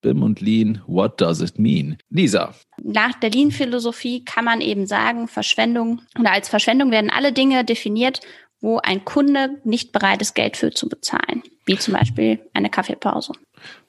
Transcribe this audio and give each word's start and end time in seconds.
BIM 0.00 0.22
und 0.22 0.40
Lean, 0.40 0.82
what 0.86 1.20
does 1.20 1.40
it 1.40 1.58
mean? 1.58 1.98
Lisa. 2.10 2.54
Nach 2.82 3.12
der 3.14 3.30
Lean-Philosophie 3.30 4.24
kann 4.24 4.44
man 4.44 4.60
eben 4.60 4.86
sagen, 4.86 5.28
Verschwendung 5.28 6.02
oder 6.18 6.32
als 6.32 6.48
Verschwendung 6.48 6.90
werden 6.90 7.10
alle 7.10 7.32
Dinge 7.32 7.64
definiert, 7.64 8.20
wo 8.60 8.78
ein 8.78 9.04
Kunde 9.04 9.60
nicht 9.64 9.92
bereit 9.92 10.20
ist, 10.20 10.34
Geld 10.34 10.56
für 10.56 10.70
zu 10.70 10.88
bezahlen. 10.88 11.42
Wie 11.66 11.78
zum 11.78 11.94
Beispiel 11.94 12.40
eine 12.52 12.70
Kaffeepause. 12.70 13.32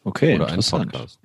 Okay, 0.04 0.36
oder 0.36 0.47
ein 0.47 0.60
Podcast. 0.62 1.20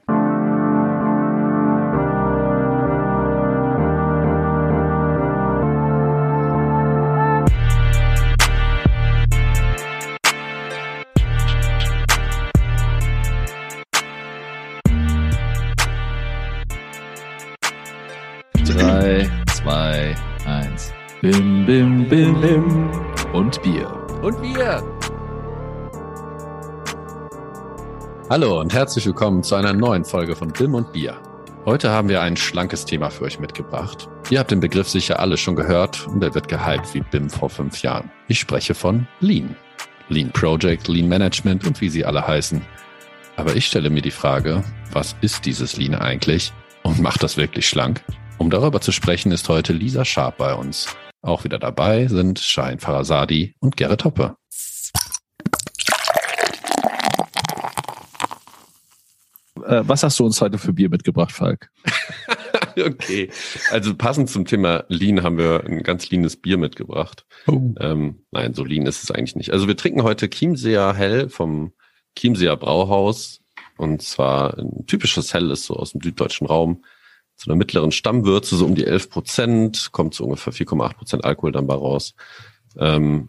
Bim, 21.27 21.67
bim, 21.67 22.09
bim, 22.09 22.41
bim. 22.41 22.91
Und 23.33 23.61
Bier. 23.61 23.89
Und 24.23 24.41
Bier. 24.41 24.81
Hallo 28.31 28.61
und 28.61 28.73
herzlich 28.73 29.07
willkommen 29.07 29.43
zu 29.43 29.57
einer 29.57 29.73
neuen 29.73 30.05
Folge 30.05 30.37
von 30.37 30.53
Bim 30.53 30.75
und 30.75 30.93
Bier. 30.93 31.21
Heute 31.65 31.91
haben 31.91 32.09
wir 32.09 32.23
ein 32.23 32.37
schlankes 32.37 32.85
Thema 32.85 33.11
für 33.11 33.25
euch 33.25 33.41
mitgebracht. 33.41 34.09
Ihr 34.31 34.39
habt 34.39 34.53
den 34.53 34.61
Begriff 34.61 34.89
sicher 34.89 35.19
alle 35.19 35.37
schon 35.37 35.57
gehört 35.57 36.07
und 36.07 36.23
er 36.23 36.33
wird 36.33 36.47
gehypt 36.47 36.95
wie 36.95 37.01
BIM 37.01 37.29
vor 37.29 37.51
fünf 37.51 37.83
Jahren. 37.83 38.09
Ich 38.29 38.39
spreche 38.39 38.77
von 38.77 39.09
Lean. 39.19 39.57
Lean 40.09 40.31
Project, 40.31 40.87
Lean 40.87 41.09
Management 41.09 41.67
und 41.67 41.81
wie 41.81 41.89
sie 41.89 42.05
alle 42.05 42.25
heißen. 42.25 42.63
Aber 43.35 43.57
ich 43.57 43.67
stelle 43.67 43.91
mir 43.91 44.03
die 44.03 44.13
Frage, 44.13 44.63
was 44.93 45.17
ist 45.23 45.45
dieses 45.45 45.77
Lean 45.77 45.97
eigentlich 45.97 46.53
und 46.85 47.01
macht 47.01 47.25
das 47.25 47.37
wirklich 47.37 47.69
schlank? 47.69 48.05
Um 48.39 48.49
darüber 48.49 48.81
zu 48.81 48.93
sprechen, 48.93 49.33
ist 49.33 49.49
heute 49.49 49.73
Lisa 49.73 50.05
Sharp 50.05 50.37
bei 50.37 50.55
uns. 50.55 50.87
Auch 51.27 51.43
wieder 51.43 51.59
dabei 51.59 52.07
sind 52.07 52.39
Schein 52.39 52.79
Farasadi 52.79 53.57
und 53.59 53.77
Gerrit 53.77 54.05
Hoppe. 54.05 54.37
Äh, 59.67 59.83
was 59.83 60.05
hast 60.05 60.21
du 60.21 60.25
uns 60.25 60.41
heute 60.41 60.59
für 60.59 60.73
Bier 60.73 60.89
mitgebracht, 60.89 61.33
Falk? 61.33 61.69
okay, 62.77 63.29
also 63.73 63.97
passend 63.97 64.31
zum 64.31 64.45
Thema 64.45 64.85
Lean 64.87 65.25
haben 65.25 65.37
wir 65.37 65.65
ein 65.67 65.83
ganz 65.83 66.09
leanes 66.11 66.37
Bier 66.37 66.59
mitgebracht. 66.59 67.27
Oh. 67.49 67.75
Ähm, 67.81 68.25
nein, 68.31 68.55
so 68.55 68.63
lean 68.63 68.87
ist 68.87 69.03
es 69.03 69.11
eigentlich 69.11 69.35
nicht. 69.35 69.53
Also 69.53 69.67
wir 69.67 69.77
trinken 69.77 70.05
heute 70.05 70.31
Chiemseer 70.31 70.95
Hell 70.95 71.29
vom 71.29 71.73
Chiemseer 72.17 72.57
Brauhaus. 72.57 73.41
Und 73.77 74.01
zwar 74.01 74.57
ein 74.59 74.87
typisches 74.87 75.35
Hell 75.35 75.51
ist 75.51 75.65
so 75.65 75.75
aus 75.75 75.91
dem 75.91 76.01
süddeutschen 76.03 76.47
Raum 76.47 76.85
zu 77.37 77.51
einer 77.51 77.57
mittleren 77.57 77.93
Stammwürze, 77.93 78.57
so 78.57 78.65
um 78.65 78.75
die 78.75 78.87
11 78.87 79.11
Prozent, 79.11 79.89
kommt 79.93 80.15
so 80.15 80.25
ungefähr 80.25 80.53
4,8 80.53 80.95
Prozent 80.95 81.25
Alkohol 81.25 81.53
dann 81.53 81.67
bei 81.67 81.75
raus. 81.75 82.15
Ähm, 82.79 83.29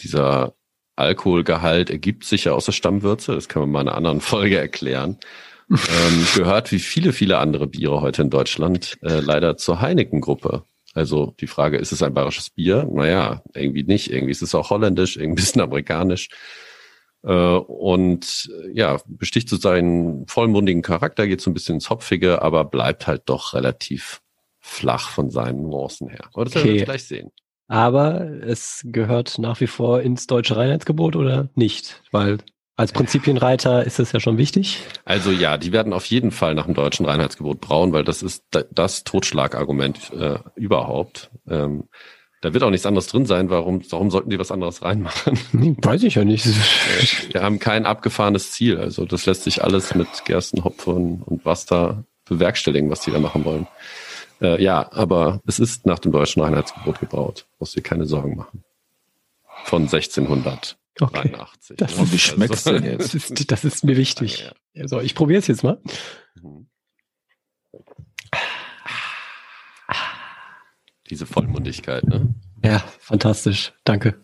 dieser 0.00 0.54
Alkoholgehalt 0.96 1.90
ergibt 1.90 2.24
sich 2.24 2.44
ja 2.44 2.52
aus 2.52 2.66
der 2.66 2.72
Stammwürze, 2.72 3.34
das 3.34 3.48
kann 3.48 3.62
man 3.62 3.70
mal 3.70 3.80
in 3.82 3.88
einer 3.88 3.96
anderen 3.96 4.20
Folge 4.22 4.58
erklären. 4.58 5.18
ähm, 5.70 6.26
gehört 6.34 6.70
wie 6.72 6.78
viele, 6.78 7.12
viele 7.12 7.38
andere 7.38 7.66
Biere 7.66 8.02
heute 8.02 8.22
in 8.22 8.30
Deutschland 8.30 8.98
äh, 9.02 9.20
leider 9.20 9.56
zur 9.56 9.80
Heineken-Gruppe. 9.80 10.64
Also 10.94 11.34
die 11.40 11.46
Frage, 11.46 11.78
ist 11.78 11.92
es 11.92 12.02
ein 12.02 12.12
bayerisches 12.12 12.50
Bier? 12.50 12.86
Naja, 12.92 13.42
irgendwie 13.54 13.82
nicht. 13.82 14.10
Irgendwie 14.10 14.32
ist 14.32 14.42
es 14.42 14.54
auch 14.54 14.68
holländisch, 14.68 15.16
irgendwie 15.16 15.32
ein 15.32 15.36
bisschen 15.36 15.62
amerikanisch. 15.62 16.28
Äh, 17.24 17.32
und 17.32 18.50
äh, 18.52 18.70
ja, 18.72 18.98
besticht 19.06 19.48
so 19.48 19.56
seinen 19.56 20.26
vollmundigen 20.26 20.82
Charakter, 20.82 21.26
geht 21.26 21.40
so 21.40 21.50
ein 21.50 21.54
bisschen 21.54 21.76
ins 21.76 21.90
Hopfige, 21.90 22.42
aber 22.42 22.64
bleibt 22.64 23.06
halt 23.06 23.22
doch 23.26 23.54
relativ 23.54 24.20
flach 24.60 25.10
von 25.10 25.30
seinen 25.30 25.62
Nuancen 25.62 26.08
her. 26.08 26.28
Aber 26.32 26.44
das 26.44 26.56
okay. 26.56 26.64
werden 26.64 26.78
wir 26.78 26.84
gleich 26.84 27.04
sehen. 27.04 27.30
Aber 27.68 28.20
es 28.20 28.82
gehört 28.84 29.38
nach 29.38 29.60
wie 29.60 29.66
vor 29.66 30.02
ins 30.02 30.26
deutsche 30.26 30.56
Reinheitsgebot 30.56 31.16
oder 31.16 31.48
nicht? 31.54 32.02
Weil 32.10 32.38
als 32.76 32.92
Prinzipienreiter 32.92 33.84
ist 33.84 33.98
es 33.98 34.12
ja 34.12 34.20
schon 34.20 34.38
wichtig. 34.38 34.82
Also 35.04 35.30
ja, 35.30 35.58
die 35.58 35.72
werden 35.72 35.92
auf 35.92 36.06
jeden 36.06 36.30
Fall 36.30 36.54
nach 36.54 36.66
dem 36.66 36.74
deutschen 36.74 37.06
Reinheitsgebot 37.06 37.60
brauen, 37.60 37.92
weil 37.92 38.04
das 38.04 38.22
ist 38.22 38.44
das 38.50 39.04
Totschlagargument 39.04 40.12
äh, 40.12 40.38
überhaupt. 40.54 41.30
Ähm, 41.48 41.84
da 42.42 42.52
wird 42.52 42.64
auch 42.64 42.70
nichts 42.70 42.86
anderes 42.86 43.06
drin 43.06 43.24
sein. 43.24 43.50
Warum, 43.50 43.82
warum 43.90 44.10
sollten 44.10 44.28
die 44.28 44.38
was 44.38 44.50
anderes 44.50 44.82
reinmachen? 44.82 45.38
Weiß 45.80 46.02
ich 46.02 46.16
ja 46.16 46.24
nicht. 46.24 46.44
Wir 47.32 47.40
haben 47.40 47.60
kein 47.60 47.86
abgefahrenes 47.86 48.50
Ziel. 48.50 48.78
Also 48.78 49.04
das 49.06 49.26
lässt 49.26 49.44
sich 49.44 49.62
alles 49.62 49.94
mit 49.94 50.08
Gersten, 50.24 50.64
Hopfen 50.64 51.22
und 51.22 51.44
Wasser 51.44 52.04
bewerkstelligen, 52.24 52.90
was 52.90 53.00
die 53.00 53.12
da 53.12 53.20
machen 53.20 53.44
wollen. 53.44 53.68
Äh, 54.40 54.60
ja, 54.60 54.90
aber 54.92 55.40
es 55.46 55.60
ist 55.60 55.86
nach 55.86 56.00
dem 56.00 56.10
deutschen 56.10 56.42
Reinheitsgebot 56.42 56.98
gebraut. 56.98 57.46
Muss 57.60 57.72
dir 57.72 57.82
keine 57.82 58.06
Sorgen 58.06 58.36
machen. 58.36 58.64
Von 59.64 59.82
1683. 59.82 60.76
Okay. 61.00 61.32
Das 61.76 61.92
ist, 61.92 62.12
wie 62.12 62.18
schmeckt's 62.18 62.64
denn 62.64 62.82
jetzt? 62.84 63.14
Das 63.14 63.30
ist, 63.30 63.50
das 63.52 63.64
ist 63.64 63.84
mir 63.84 63.96
wichtig. 63.96 64.50
Also 64.76 65.00
ich 65.00 65.14
probiere 65.14 65.38
es 65.38 65.46
jetzt 65.46 65.62
mal. 65.62 65.80
Mhm. 66.42 66.66
Diese 71.12 71.26
Vollmundigkeit, 71.26 72.04
ne? 72.04 72.34
Ja, 72.64 72.78
fantastisch. 72.98 73.74
Danke. 73.84 74.18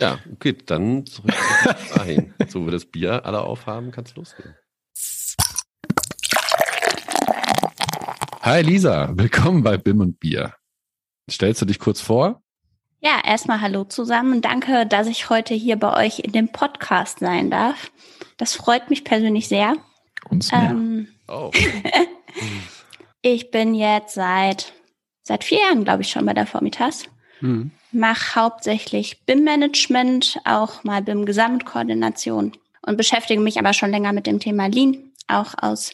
Ja, 0.00 0.20
okay, 0.32 0.56
dann 0.64 1.04
zurück 1.04 1.34
dahin. 1.94 2.32
so 2.48 2.64
wir 2.64 2.72
das 2.72 2.86
Bier 2.86 3.26
alle 3.26 3.42
aufhaben, 3.42 3.90
kannst 3.90 4.16
losgehen. 4.16 4.54
Hi 8.40 8.62
Lisa, 8.62 9.10
willkommen 9.18 9.62
bei 9.62 9.76
Bim 9.76 10.00
und 10.00 10.18
Bier. 10.18 10.54
Stellst 11.30 11.60
du 11.60 11.66
dich 11.66 11.78
kurz 11.78 12.00
vor? 12.00 12.42
Ja, 13.00 13.20
erstmal 13.22 13.60
hallo 13.60 13.84
zusammen 13.84 14.36
und 14.36 14.46
danke, 14.46 14.86
dass 14.86 15.08
ich 15.08 15.28
heute 15.28 15.52
hier 15.52 15.76
bei 15.76 16.06
euch 16.06 16.20
in 16.20 16.32
dem 16.32 16.52
Podcast 16.52 17.18
sein 17.18 17.50
darf. 17.50 17.92
Das 18.38 18.54
freut 18.54 18.88
mich 18.88 19.04
persönlich 19.04 19.48
sehr. 19.48 19.74
Uns 20.30 20.50
mehr. 20.52 20.70
Ähm, 20.70 21.08
oh. 21.28 21.50
ich 23.20 23.50
bin 23.50 23.74
jetzt 23.74 24.14
seit 24.14 24.72
seit 25.28 25.44
vier 25.44 25.60
Jahren, 25.60 25.84
glaube 25.84 26.02
ich, 26.02 26.10
schon 26.10 26.26
bei 26.26 26.34
der 26.34 26.46
Formitas. 26.46 27.04
Mhm. 27.40 27.70
Mache 27.92 28.34
hauptsächlich 28.34 29.24
BIM-Management, 29.26 30.40
auch 30.44 30.82
mal 30.82 31.02
BIM-Gesamtkoordination 31.02 32.52
und 32.82 32.96
beschäftige 32.96 33.40
mich 33.40 33.58
aber 33.58 33.72
schon 33.72 33.90
länger 33.90 34.12
mit 34.12 34.26
dem 34.26 34.40
Thema 34.40 34.66
Lean, 34.66 35.12
auch 35.28 35.54
aus 35.60 35.92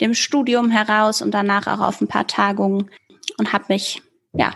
dem 0.00 0.14
Studium 0.14 0.70
heraus 0.70 1.20
und 1.20 1.32
danach 1.32 1.66
auch 1.66 1.86
auf 1.86 2.00
ein 2.00 2.08
paar 2.08 2.26
Tagungen 2.26 2.90
und 3.38 3.52
habe 3.52 3.64
mich 3.68 4.02
ja 4.32 4.54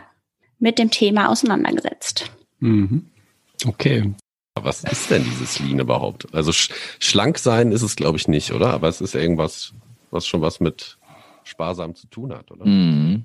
mit 0.58 0.78
dem 0.78 0.90
Thema 0.90 1.28
auseinandergesetzt. 1.28 2.30
Mhm. 2.60 3.06
Okay. 3.66 4.14
Was 4.54 4.84
ist 4.84 5.10
denn 5.10 5.24
dieses 5.24 5.58
Lean 5.60 5.78
überhaupt? 5.78 6.32
Also 6.34 6.52
sch 6.52 6.70
schlank 6.98 7.38
sein 7.38 7.72
ist 7.72 7.82
es, 7.82 7.96
glaube 7.96 8.18
ich, 8.18 8.28
nicht, 8.28 8.52
oder? 8.52 8.74
Aber 8.74 8.88
es 8.88 9.00
ist 9.00 9.14
irgendwas, 9.14 9.72
was 10.10 10.26
schon 10.26 10.42
was 10.42 10.60
mit 10.60 10.98
sparsam 11.44 11.94
zu 11.94 12.06
tun 12.08 12.32
hat, 12.32 12.50
oder? 12.50 12.66
Mhm. 12.66 13.24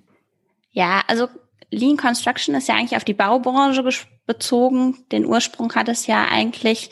Ja, 0.75 1.03
also 1.07 1.29
Lean 1.71 1.95
Construction 1.95 2.53
ist 2.53 2.67
ja 2.67 2.75
eigentlich 2.75 2.97
auf 2.97 3.05
die 3.05 3.13
Baubranche 3.13 3.81
bezogen. 4.25 5.05
Den 5.11 5.25
Ursprung 5.25 5.73
hat 5.73 5.87
es 5.87 6.05
ja 6.05 6.27
eigentlich, 6.29 6.91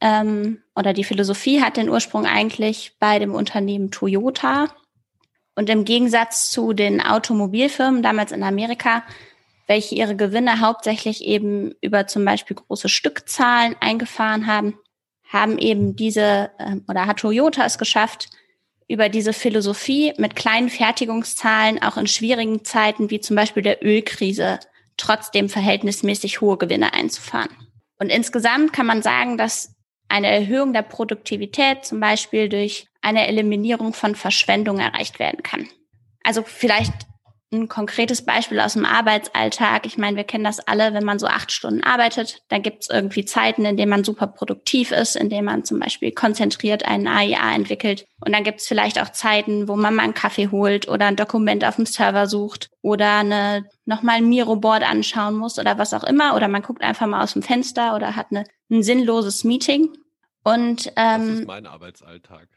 ähm, 0.00 0.60
oder 0.74 0.92
die 0.92 1.04
Philosophie 1.04 1.62
hat 1.62 1.76
den 1.76 1.88
Ursprung 1.88 2.26
eigentlich 2.26 2.96
bei 2.98 3.20
dem 3.20 3.32
Unternehmen 3.32 3.92
Toyota. 3.92 4.74
Und 5.54 5.70
im 5.70 5.84
Gegensatz 5.84 6.50
zu 6.50 6.72
den 6.72 7.00
Automobilfirmen 7.00 8.02
damals 8.02 8.32
in 8.32 8.42
Amerika, 8.42 9.04
welche 9.68 9.94
ihre 9.94 10.16
Gewinne 10.16 10.60
hauptsächlich 10.60 11.24
eben 11.24 11.74
über 11.80 12.08
zum 12.08 12.24
Beispiel 12.24 12.56
große 12.56 12.88
Stückzahlen 12.88 13.76
eingefahren 13.78 14.48
haben, 14.48 14.78
haben 15.28 15.58
eben 15.58 15.94
diese, 15.94 16.50
äh, 16.58 16.76
oder 16.88 17.06
hat 17.06 17.18
Toyota 17.18 17.64
es 17.64 17.78
geschafft, 17.78 18.30
über 18.88 19.08
diese 19.08 19.32
Philosophie 19.32 20.12
mit 20.16 20.36
kleinen 20.36 20.68
Fertigungszahlen 20.68 21.82
auch 21.82 21.96
in 21.96 22.06
schwierigen 22.06 22.64
Zeiten 22.64 23.10
wie 23.10 23.20
zum 23.20 23.36
Beispiel 23.36 23.62
der 23.62 23.84
Ölkrise 23.84 24.60
trotzdem 24.96 25.48
verhältnismäßig 25.48 26.40
hohe 26.40 26.56
Gewinne 26.56 26.94
einzufahren. 26.94 27.50
Und 27.98 28.10
insgesamt 28.10 28.72
kann 28.72 28.86
man 28.86 29.02
sagen, 29.02 29.36
dass 29.36 29.74
eine 30.08 30.28
Erhöhung 30.28 30.72
der 30.72 30.82
Produktivität 30.82 31.84
zum 31.84 32.00
Beispiel 32.00 32.48
durch 32.48 32.86
eine 33.00 33.26
Eliminierung 33.26 33.92
von 33.92 34.14
Verschwendung 34.14 34.78
erreicht 34.78 35.18
werden 35.18 35.42
kann. 35.42 35.68
Also 36.22 36.42
vielleicht 36.42 36.92
ein 37.52 37.68
konkretes 37.68 38.24
Beispiel 38.24 38.58
aus 38.58 38.72
dem 38.72 38.84
Arbeitsalltag. 38.84 39.86
Ich 39.86 39.98
meine, 39.98 40.16
wir 40.16 40.24
kennen 40.24 40.42
das 40.42 40.58
alle, 40.58 40.94
wenn 40.94 41.04
man 41.04 41.20
so 41.20 41.28
acht 41.28 41.52
Stunden 41.52 41.84
arbeitet, 41.84 42.42
dann 42.48 42.62
gibt 42.62 42.82
es 42.82 42.90
irgendwie 42.90 43.24
Zeiten, 43.24 43.64
in 43.64 43.76
denen 43.76 43.90
man 43.90 44.02
super 44.02 44.26
produktiv 44.26 44.90
ist, 44.90 45.14
in 45.14 45.30
denen 45.30 45.44
man 45.44 45.64
zum 45.64 45.78
Beispiel 45.78 46.10
konzentriert 46.10 46.84
einen 46.84 47.06
AIA 47.06 47.54
entwickelt. 47.54 48.06
Und 48.20 48.34
dann 48.34 48.42
gibt 48.42 48.60
es 48.60 48.66
vielleicht 48.66 49.00
auch 49.00 49.10
Zeiten, 49.10 49.68
wo 49.68 49.76
man 49.76 49.94
mal 49.94 50.02
einen 50.02 50.14
Kaffee 50.14 50.50
holt 50.50 50.88
oder 50.88 51.06
ein 51.06 51.16
Dokument 51.16 51.64
auf 51.64 51.76
dem 51.76 51.86
Server 51.86 52.26
sucht 52.26 52.70
oder 52.82 53.18
eine, 53.18 53.66
nochmal 53.84 54.16
ein 54.16 54.28
Miro-Board 54.28 54.82
anschauen 54.82 55.36
muss 55.36 55.58
oder 55.58 55.78
was 55.78 55.94
auch 55.94 56.04
immer. 56.04 56.34
Oder 56.34 56.48
man 56.48 56.62
guckt 56.62 56.82
einfach 56.82 57.06
mal 57.06 57.22
aus 57.22 57.34
dem 57.34 57.42
Fenster 57.42 57.94
oder 57.94 58.16
hat 58.16 58.26
eine, 58.30 58.44
ein 58.70 58.82
sinnloses 58.82 59.44
Meeting. 59.44 59.96
Und 60.42 60.92
ähm, 60.96 61.28
das 61.28 61.38
ist 61.40 61.46
mein 61.46 61.66
Arbeitsalltag. 61.66 62.48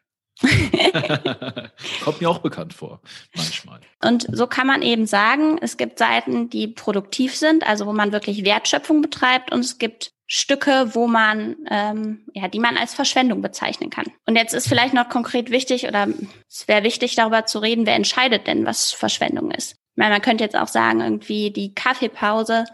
Kommt 2.04 2.22
mir 2.22 2.30
auch 2.30 2.40
bekannt 2.40 2.74
vor, 2.74 3.02
manchmal. 3.36 3.82
Und 4.02 4.28
so 4.32 4.48
kann 4.48 4.68
man 4.68 4.82
eben 4.82 5.06
sagen, 5.06 5.58
es 5.62 5.78
gibt 5.78 6.00
Seiten, 6.00 6.50
die 6.50 6.68
produktiv 6.68 7.36
sind, 7.36 7.68
also 7.68 7.86
wo 7.86 7.94
man 7.94 8.12
wirklich 8.12 8.46
Wertschöpfung 8.46 9.02
betreibt 9.02 9.52
und 9.52 9.60
es 9.60 9.78
gibt 9.78 10.14
Stücke, 10.32 10.92
wo 10.94 11.08
man, 11.08 11.56
ähm, 11.72 12.26
ja, 12.34 12.48
die 12.48 12.60
man 12.60 12.78
als 12.78 12.94
Verschwendung 12.94 13.42
bezeichnen 13.42 13.90
kann. 13.90 14.06
Und 14.28 14.36
jetzt 14.36 14.54
ist 14.54 14.70
vielleicht 14.70 14.94
noch 14.94 15.10
konkret 15.10 15.50
wichtig 15.50 15.88
oder 15.88 16.08
es 16.48 16.68
wäre 16.68 16.84
wichtig, 16.84 17.16
darüber 17.16 17.46
zu 17.46 17.60
reden, 17.60 17.88
wer 17.88 17.96
entscheidet 17.96 18.46
denn, 18.46 18.66
was 18.66 18.92
Verschwendung 18.92 19.50
ist. 19.50 19.72
Ich 19.72 19.98
meine, 19.98 20.12
man 20.12 20.22
könnte 20.22 20.44
jetzt 20.44 20.56
auch 20.56 20.68
sagen, 20.68 21.02
irgendwie 21.02 21.52
die 21.52 21.74
Kaffeepause 21.74 22.66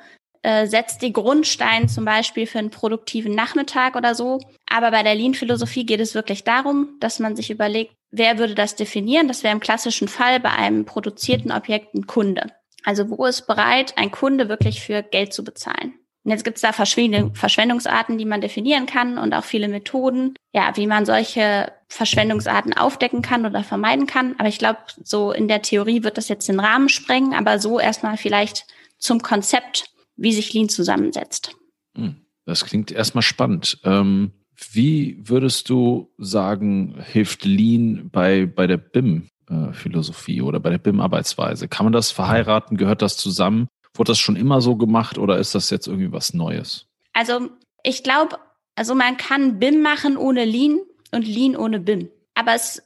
äh, 0.45 0.67
setzt 0.67 1.01
die 1.01 1.11
Grundsteine 1.11 1.87
zum 1.87 2.05
Beispiel 2.05 2.45
für 2.45 2.59
einen 2.59 2.69
produktiven 2.69 3.33
Nachmittag 3.33 3.95
oder 3.95 4.13
so. 4.13 4.39
Aber 4.69 4.91
bei 4.91 5.01
der 5.01 5.15
Lean-Philosophie 5.15 5.87
geht 5.87 5.99
es 5.99 6.13
wirklich 6.13 6.43
darum, 6.43 6.97
dass 6.99 7.17
man 7.17 7.35
sich 7.35 7.49
überlegt, 7.49 7.95
wer 8.11 8.37
würde 8.37 8.53
das 8.53 8.75
definieren? 8.75 9.27
Das 9.27 9.41
wäre 9.41 9.53
im 9.53 9.59
klassischen 9.59 10.07
Fall 10.07 10.39
bei 10.39 10.51
einem 10.51 10.85
produzierten 10.85 11.51
Objekt 11.51 11.95
ein 11.95 12.05
Kunde. 12.05 12.51
Also 12.83 13.09
wo 13.09 13.25
ist 13.25 13.47
bereit, 13.47 13.97
ein 13.97 14.11
Kunde 14.11 14.47
wirklich 14.47 14.81
für 14.81 15.01
Geld 15.01 15.33
zu 15.33 15.43
bezahlen? 15.43 15.95
Und 16.23 16.31
jetzt 16.31 16.43
gibt 16.43 16.57
es 16.57 16.61
da 16.61 16.73
Verschwendungsarten, 16.73 18.19
die 18.19 18.25
man 18.25 18.41
definieren 18.41 18.85
kann 18.85 19.17
und 19.17 19.33
auch 19.33 19.43
viele 19.43 19.67
Methoden, 19.67 20.35
ja, 20.53 20.71
wie 20.75 20.85
man 20.85 21.07
solche 21.07 21.71
Verschwendungsarten 21.87 22.77
aufdecken 22.77 23.23
kann 23.23 23.47
oder 23.47 23.63
vermeiden 23.63 24.05
kann. 24.05 24.35
Aber 24.37 24.47
ich 24.47 24.59
glaube, 24.59 24.79
so 25.03 25.31
in 25.31 25.47
der 25.47 25.63
Theorie 25.63 26.03
wird 26.03 26.19
das 26.19 26.29
jetzt 26.29 26.47
den 26.49 26.59
Rahmen 26.59 26.89
sprengen, 26.89 27.33
aber 27.33 27.57
so 27.57 27.79
erstmal 27.79 28.17
vielleicht 28.17 28.65
zum 28.99 29.21
Konzept, 29.21 29.94
wie 30.15 30.33
sich 30.33 30.53
Lean 30.53 30.69
zusammensetzt. 30.69 31.55
Hm, 31.97 32.15
das 32.45 32.65
klingt 32.65 32.91
erstmal 32.91 33.21
spannend. 33.21 33.79
Ähm, 33.83 34.31
wie 34.71 35.17
würdest 35.21 35.69
du 35.69 36.13
sagen, 36.17 36.95
hilft 37.11 37.45
Lean 37.45 38.09
bei, 38.11 38.45
bei 38.45 38.67
der 38.67 38.77
BIM-Philosophie 38.77 40.41
oder 40.41 40.59
bei 40.59 40.69
der 40.69 40.77
BIM-Arbeitsweise? 40.77 41.67
Kann 41.67 41.85
man 41.85 41.93
das 41.93 42.11
verheiraten? 42.11 42.77
Gehört 42.77 43.01
das 43.01 43.17
zusammen? 43.17 43.67
Wurde 43.93 44.11
das 44.11 44.19
schon 44.19 44.35
immer 44.35 44.61
so 44.61 44.75
gemacht 44.75 45.17
oder 45.17 45.37
ist 45.37 45.55
das 45.55 45.69
jetzt 45.69 45.87
irgendwie 45.87 46.11
was 46.11 46.33
Neues? 46.33 46.87
Also 47.13 47.49
ich 47.83 48.03
glaube, 48.03 48.37
also 48.75 48.95
man 48.95 49.17
kann 49.17 49.59
BIM 49.59 49.81
machen 49.81 50.17
ohne 50.17 50.45
Lean 50.45 50.79
und 51.11 51.27
Lean 51.27 51.55
ohne 51.55 51.79
BIM. 51.79 52.09
Aber 52.33 52.55
es 52.55 52.81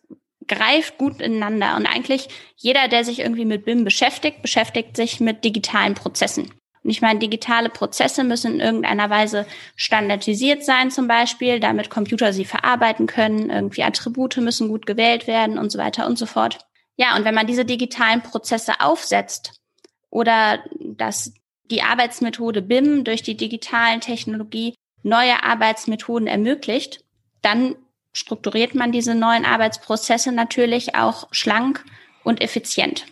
greift 0.47 0.97
gut 0.97 1.21
ineinander. 1.21 1.75
Und 1.77 1.85
eigentlich 1.85 2.27
jeder, 2.55 2.87
der 2.87 3.03
sich 3.03 3.19
irgendwie 3.19 3.45
mit 3.45 3.65
BIM 3.65 3.83
beschäftigt, 3.83 4.41
beschäftigt 4.41 4.95
sich 4.95 5.19
mit 5.19 5.43
digitalen 5.43 5.93
Prozessen. 5.93 6.51
Und 6.89 6.93
ich 6.93 7.03
meine, 7.03 7.19
digitale 7.19 7.69
Prozesse 7.69 8.23
müssen 8.23 8.55
in 8.55 8.61
irgendeiner 8.61 9.11
Weise 9.11 9.45
standardisiert 9.75 10.65
sein, 10.65 10.89
zum 10.89 11.07
Beispiel, 11.07 11.59
damit 11.59 11.91
Computer 11.91 12.33
sie 12.33 12.45
verarbeiten 12.45 13.05
können. 13.05 13.51
Irgendwie 13.51 13.83
Attribute 13.83 14.37
müssen 14.37 14.69
gut 14.69 14.87
gewählt 14.87 15.27
werden 15.27 15.59
und 15.59 15.71
so 15.71 15.77
weiter 15.77 16.07
und 16.07 16.17
so 16.17 16.25
fort. 16.25 16.57
Ja, 16.97 17.15
und 17.15 17.25
wenn 17.25 17.35
man 17.35 17.45
diese 17.45 17.63
digitalen 17.63 18.23
Prozesse 18.23 18.81
aufsetzt 18.81 19.61
oder 20.09 20.63
dass 20.79 21.31
die 21.65 21.83
Arbeitsmethode 21.83 22.63
BIM 22.63 23.03
durch 23.03 23.21
die 23.21 23.37
digitalen 23.37 24.01
Technologie 24.01 24.73
neue 25.03 25.43
Arbeitsmethoden 25.43 26.27
ermöglicht, 26.27 27.03
dann 27.43 27.75
strukturiert 28.13 28.73
man 28.73 28.91
diese 28.91 29.13
neuen 29.13 29.45
Arbeitsprozesse 29.45 30.31
natürlich 30.31 30.95
auch 30.95 31.27
schlank 31.29 31.85
und 32.23 32.41
effizient. 32.41 33.05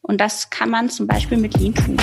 Und 0.00 0.20
das 0.20 0.50
kann 0.50 0.70
man 0.70 0.90
zum 0.90 1.06
Beispiel 1.06 1.38
mit 1.38 1.54
Lean 1.54 1.72
tun. 1.72 1.98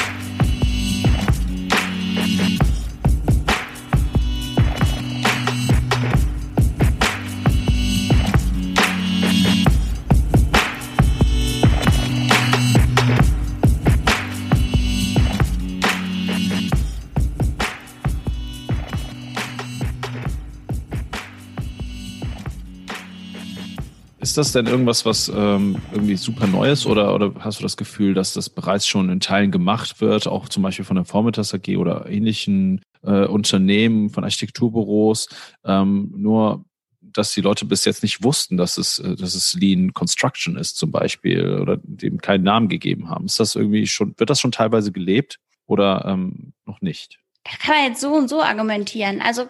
Ist 24.30 24.38
das 24.38 24.52
denn 24.52 24.68
irgendwas, 24.68 25.08
was 25.08 25.28
ähm, 25.28 25.78
irgendwie 25.92 26.16
super 26.16 26.46
Neues 26.46 26.86
oder, 26.86 27.16
oder 27.16 27.34
hast 27.40 27.58
du 27.58 27.64
das 27.64 27.78
Gefühl, 27.78 28.14
dass 28.14 28.32
das 28.32 28.48
bereits 28.48 28.86
schon 28.86 29.10
in 29.10 29.20
Teilen 29.20 29.50
gemacht 29.50 30.02
wird, 30.02 30.28
auch 30.28 30.48
zum 30.50 30.62
Beispiel 30.62 30.86
von 30.86 30.98
der 30.98 31.06
Formitas 31.06 31.52
AG 31.52 31.78
oder 31.78 32.08
ähnlichen 32.08 32.80
äh, 33.02 33.26
Unternehmen, 33.26 34.12
von 34.12 34.24
Architekturbüros, 34.24 35.30
ähm, 35.66 36.14
nur 36.16 36.64
dass 37.02 37.34
die 37.34 37.42
Leute 37.42 37.66
bis 37.66 37.86
jetzt 37.86 38.04
nicht 38.04 38.24
wussten, 38.24 38.56
dass 38.56 38.78
es, 38.78 39.00
äh, 39.00 39.16
dass 39.16 39.34
es 39.34 39.56
Lean 39.56 39.96
Construction 39.96 40.58
ist 40.58 40.78
zum 40.78 40.92
Beispiel 40.92 41.58
oder 41.60 41.78
dem 41.82 42.20
keinen 42.22 42.44
Namen 42.44 42.70
gegeben 42.70 43.10
haben. 43.10 43.26
Ist 43.26 43.40
das 43.40 43.56
irgendwie 43.56 43.88
schon, 43.88 44.14
wird 44.18 44.30
das 44.30 44.40
schon 44.40 44.52
teilweise 44.52 44.92
gelebt 44.92 45.40
oder 45.66 46.06
ähm, 46.06 46.54
noch 46.68 46.82
nicht? 46.82 47.18
Da 47.46 47.54
kann 47.60 47.78
man 47.78 47.86
jetzt 47.86 48.02
so 48.02 48.14
und 48.14 48.30
so 48.30 48.44
argumentieren. 48.44 49.22
Also 49.22 49.48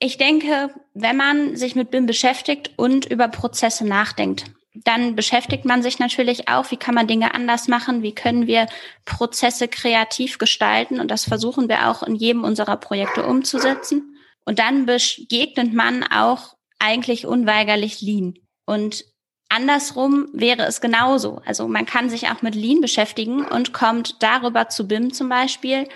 ich 0.00 0.16
denke, 0.16 0.74
wenn 0.94 1.16
man 1.16 1.56
sich 1.56 1.76
mit 1.76 1.90
BIM 1.90 2.06
beschäftigt 2.06 2.72
und 2.76 3.04
über 3.04 3.28
Prozesse 3.28 3.86
nachdenkt, 3.86 4.46
dann 4.72 5.14
beschäftigt 5.14 5.64
man 5.64 5.82
sich 5.82 5.98
natürlich 5.98 6.48
auch, 6.48 6.70
wie 6.70 6.76
kann 6.76 6.94
man 6.94 7.06
Dinge 7.06 7.34
anders 7.34 7.68
machen, 7.68 8.02
wie 8.02 8.14
können 8.14 8.46
wir 8.46 8.66
Prozesse 9.04 9.68
kreativ 9.68 10.38
gestalten 10.38 11.00
und 11.00 11.10
das 11.10 11.24
versuchen 11.24 11.68
wir 11.68 11.88
auch 11.88 12.02
in 12.02 12.14
jedem 12.14 12.44
unserer 12.44 12.76
Projekte 12.78 13.26
umzusetzen. 13.26 14.16
Und 14.46 14.58
dann 14.58 14.86
begegnet 14.86 15.74
man 15.74 16.02
auch 16.02 16.56
eigentlich 16.78 17.26
unweigerlich 17.26 18.00
Lean. 18.00 18.34
Und 18.64 19.04
andersrum 19.50 20.28
wäre 20.32 20.62
es 20.62 20.80
genauso. 20.80 21.42
Also 21.44 21.68
man 21.68 21.84
kann 21.84 22.08
sich 22.08 22.28
auch 22.28 22.40
mit 22.40 22.54
Lean 22.54 22.80
beschäftigen 22.80 23.44
und 23.44 23.74
kommt 23.74 24.22
darüber 24.22 24.68
zu 24.68 24.88
BIM 24.88 25.12
zum 25.12 25.28
Beispiel, 25.28 25.88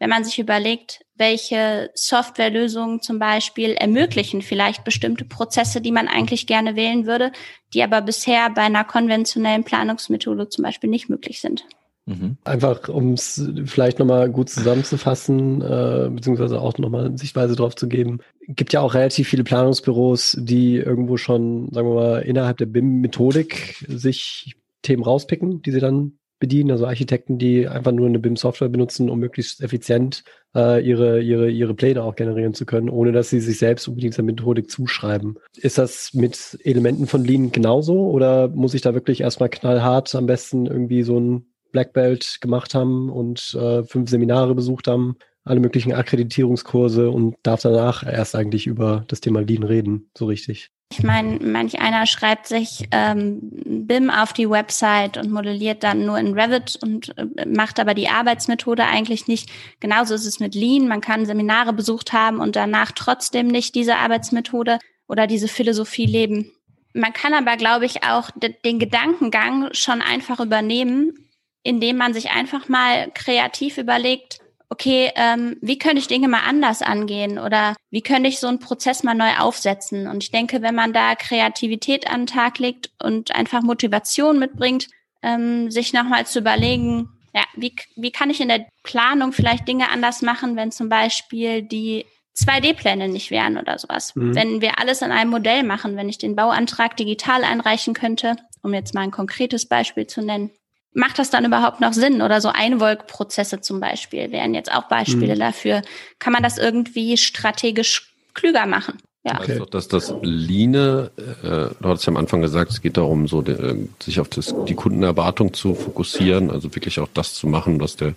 wenn 0.00 0.10
man 0.10 0.24
sich 0.24 0.40
überlegt, 0.40 1.01
welche 1.16 1.90
Softwarelösungen 1.94 3.00
zum 3.00 3.18
Beispiel 3.18 3.72
ermöglichen 3.72 4.42
vielleicht 4.42 4.84
bestimmte 4.84 5.24
Prozesse, 5.24 5.80
die 5.80 5.92
man 5.92 6.08
eigentlich 6.08 6.46
gerne 6.46 6.74
wählen 6.74 7.06
würde, 7.06 7.32
die 7.74 7.82
aber 7.82 8.00
bisher 8.00 8.50
bei 8.50 8.62
einer 8.62 8.84
konventionellen 8.84 9.64
Planungsmethode 9.64 10.48
zum 10.48 10.64
Beispiel 10.64 10.90
nicht 10.90 11.08
möglich 11.08 11.40
sind. 11.40 11.64
Mhm. 12.06 12.36
Einfach, 12.42 12.88
um 12.88 13.12
es 13.12 13.48
vielleicht 13.66 14.00
nochmal 14.00 14.28
gut 14.28 14.50
zusammenzufassen, 14.50 15.62
äh, 15.62 16.10
beziehungsweise 16.10 16.60
auch 16.60 16.76
nochmal 16.78 17.16
Sichtweise 17.16 17.54
drauf 17.54 17.76
zu 17.76 17.86
geben, 17.86 18.18
gibt 18.48 18.72
ja 18.72 18.80
auch 18.80 18.94
relativ 18.94 19.28
viele 19.28 19.44
Planungsbüros, 19.44 20.36
die 20.40 20.76
irgendwo 20.76 21.16
schon, 21.16 21.70
sagen 21.72 21.88
wir 21.88 21.94
mal, 21.94 22.18
innerhalb 22.22 22.56
der 22.56 22.66
BIM-Methodik 22.66 23.86
sich 23.88 24.56
Themen 24.82 25.04
rauspicken, 25.04 25.62
die 25.62 25.70
sie 25.70 25.78
dann 25.78 26.18
bedienen, 26.42 26.72
also 26.72 26.86
Architekten, 26.86 27.38
die 27.38 27.68
einfach 27.68 27.92
nur 27.92 28.08
eine 28.08 28.18
BIM-Software 28.18 28.68
benutzen, 28.68 29.08
um 29.08 29.20
möglichst 29.20 29.62
effizient 29.62 30.24
äh, 30.56 30.84
ihre, 30.84 31.22
ihre, 31.22 31.48
ihre 31.48 31.72
Pläne 31.72 32.02
auch 32.02 32.16
generieren 32.16 32.52
zu 32.52 32.66
können, 32.66 32.90
ohne 32.90 33.12
dass 33.12 33.30
sie 33.30 33.38
sich 33.38 33.58
selbst 33.58 33.86
unbedingt 33.86 34.16
der 34.16 34.24
Methodik 34.24 34.68
zuschreiben. 34.68 35.38
Ist 35.56 35.78
das 35.78 36.14
mit 36.14 36.58
Elementen 36.64 37.06
von 37.06 37.24
Lean 37.24 37.52
genauso 37.52 38.10
oder 38.10 38.48
muss 38.48 38.74
ich 38.74 38.80
da 38.80 38.92
wirklich 38.92 39.20
erstmal 39.20 39.50
knallhart 39.50 40.12
am 40.16 40.26
besten 40.26 40.66
irgendwie 40.66 41.04
so 41.04 41.16
ein 41.16 41.46
Black 41.70 41.92
Belt 41.92 42.38
gemacht 42.40 42.74
haben 42.74 43.08
und 43.08 43.54
äh, 43.54 43.84
fünf 43.84 44.10
Seminare 44.10 44.56
besucht 44.56 44.88
haben, 44.88 45.16
alle 45.44 45.60
möglichen 45.60 45.92
Akkreditierungskurse 45.92 47.08
und 47.08 47.36
darf 47.44 47.62
danach 47.62 48.04
erst 48.04 48.34
eigentlich 48.34 48.66
über 48.66 49.04
das 49.06 49.20
Thema 49.20 49.42
Lean 49.42 49.62
reden, 49.62 50.10
so 50.18 50.26
richtig? 50.26 50.72
Ich 50.92 51.02
meine, 51.02 51.38
manch 51.40 51.80
einer 51.80 52.04
schreibt 52.04 52.46
sich 52.46 52.86
ähm, 52.90 53.38
BIM 53.40 54.10
auf 54.10 54.34
die 54.34 54.50
Website 54.50 55.16
und 55.16 55.30
modelliert 55.30 55.82
dann 55.82 56.04
nur 56.04 56.18
in 56.18 56.38
Revit 56.38 56.78
und 56.82 57.16
äh, 57.16 57.46
macht 57.46 57.80
aber 57.80 57.94
die 57.94 58.10
Arbeitsmethode 58.10 58.84
eigentlich 58.84 59.26
nicht. 59.26 59.48
Genauso 59.80 60.14
ist 60.14 60.26
es 60.26 60.38
mit 60.38 60.54
Lean. 60.54 60.88
Man 60.88 61.00
kann 61.00 61.24
Seminare 61.24 61.72
besucht 61.72 62.12
haben 62.12 62.40
und 62.40 62.56
danach 62.56 62.92
trotzdem 62.92 63.46
nicht 63.46 63.74
diese 63.74 63.96
Arbeitsmethode 63.96 64.80
oder 65.08 65.26
diese 65.26 65.48
Philosophie 65.48 66.04
leben. 66.04 66.52
Man 66.92 67.14
kann 67.14 67.32
aber, 67.32 67.56
glaube 67.56 67.86
ich, 67.86 68.04
auch 68.04 68.28
den 68.36 68.78
Gedankengang 68.78 69.70
schon 69.72 70.02
einfach 70.02 70.40
übernehmen, 70.40 71.14
indem 71.62 71.96
man 71.96 72.12
sich 72.12 72.32
einfach 72.32 72.68
mal 72.68 73.10
kreativ 73.14 73.78
überlegt, 73.78 74.41
okay, 74.72 75.12
ähm, 75.16 75.58
wie 75.60 75.78
könnte 75.78 75.98
ich 75.98 76.08
Dinge 76.08 76.28
mal 76.28 76.44
anders 76.48 76.80
angehen 76.80 77.38
oder 77.38 77.76
wie 77.90 78.00
könnte 78.00 78.30
ich 78.30 78.40
so 78.40 78.46
einen 78.46 78.58
Prozess 78.58 79.02
mal 79.02 79.14
neu 79.14 79.30
aufsetzen? 79.38 80.06
Und 80.06 80.22
ich 80.22 80.30
denke, 80.30 80.62
wenn 80.62 80.74
man 80.74 80.94
da 80.94 81.14
Kreativität 81.14 82.10
an 82.10 82.22
den 82.22 82.26
Tag 82.26 82.58
legt 82.58 82.90
und 82.98 83.34
einfach 83.34 83.60
Motivation 83.60 84.38
mitbringt, 84.38 84.88
ähm, 85.22 85.70
sich 85.70 85.92
nochmal 85.92 86.24
zu 86.26 86.38
überlegen, 86.38 87.10
ja, 87.34 87.42
wie, 87.54 87.74
wie 87.96 88.10
kann 88.12 88.30
ich 88.30 88.40
in 88.40 88.48
der 88.48 88.66
Planung 88.82 89.32
vielleicht 89.32 89.68
Dinge 89.68 89.90
anders 89.90 90.22
machen, 90.22 90.56
wenn 90.56 90.72
zum 90.72 90.88
Beispiel 90.88 91.62
die 91.62 92.06
2D-Pläne 92.34 93.08
nicht 93.08 93.30
wären 93.30 93.58
oder 93.58 93.78
sowas. 93.78 94.16
Mhm. 94.16 94.34
Wenn 94.34 94.60
wir 94.62 94.78
alles 94.78 95.02
in 95.02 95.12
einem 95.12 95.30
Modell 95.30 95.64
machen, 95.64 95.96
wenn 95.96 96.08
ich 96.08 96.16
den 96.16 96.34
Bauantrag 96.34 96.96
digital 96.96 97.44
einreichen 97.44 97.92
könnte, 97.92 98.36
um 98.62 98.72
jetzt 98.72 98.94
mal 98.94 99.02
ein 99.02 99.10
konkretes 99.10 99.68
Beispiel 99.68 100.06
zu 100.06 100.22
nennen, 100.22 100.50
macht 100.94 101.18
das 101.18 101.30
dann 101.30 101.44
überhaupt 101.44 101.80
noch 101.80 101.92
Sinn? 101.92 102.22
Oder 102.22 102.40
so 102.40 102.48
Einwolkprozesse 102.48 103.60
zum 103.60 103.80
Beispiel 103.80 104.30
wären 104.32 104.54
jetzt 104.54 104.72
auch 104.72 104.84
Beispiele 104.84 105.34
mhm. 105.34 105.40
dafür. 105.40 105.82
Kann 106.18 106.32
man 106.32 106.42
das 106.42 106.58
irgendwie 106.58 107.16
strategisch 107.16 108.14
klüger 108.34 108.66
machen? 108.66 108.98
Ja. 109.24 109.38
Okay. 109.38 109.50
Weißt 109.50 109.60
du, 109.60 109.64
dass 109.66 109.88
das 109.88 110.14
Line, 110.22 111.10
äh, 111.16 111.74
du 111.80 111.88
hast 111.88 112.04
ja 112.04 112.10
am 112.10 112.16
Anfang 112.16 112.42
gesagt, 112.42 112.72
es 112.72 112.82
geht 112.82 112.96
darum, 112.96 113.28
so 113.28 113.40
de, 113.40 113.54
äh, 113.54 113.88
sich 114.02 114.18
auf 114.18 114.28
das, 114.28 114.54
die 114.66 114.74
Kundenerwartung 114.74 115.54
zu 115.54 115.74
fokussieren, 115.74 116.50
also 116.50 116.74
wirklich 116.74 116.98
auch 116.98 117.08
das 117.14 117.34
zu 117.34 117.46
machen, 117.46 117.80
was 117.80 117.94
der 117.94 118.14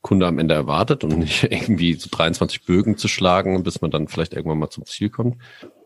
Kunde 0.00 0.26
am 0.26 0.38
Ende 0.38 0.54
erwartet 0.54 1.04
und 1.04 1.18
nicht 1.18 1.44
irgendwie 1.50 1.94
so 1.94 2.08
23 2.10 2.64
Bögen 2.64 2.96
zu 2.96 3.08
schlagen, 3.08 3.62
bis 3.62 3.82
man 3.82 3.90
dann 3.90 4.08
vielleicht 4.08 4.32
irgendwann 4.32 4.58
mal 4.58 4.70
zum 4.70 4.86
Ziel 4.86 5.10
kommt. 5.10 5.36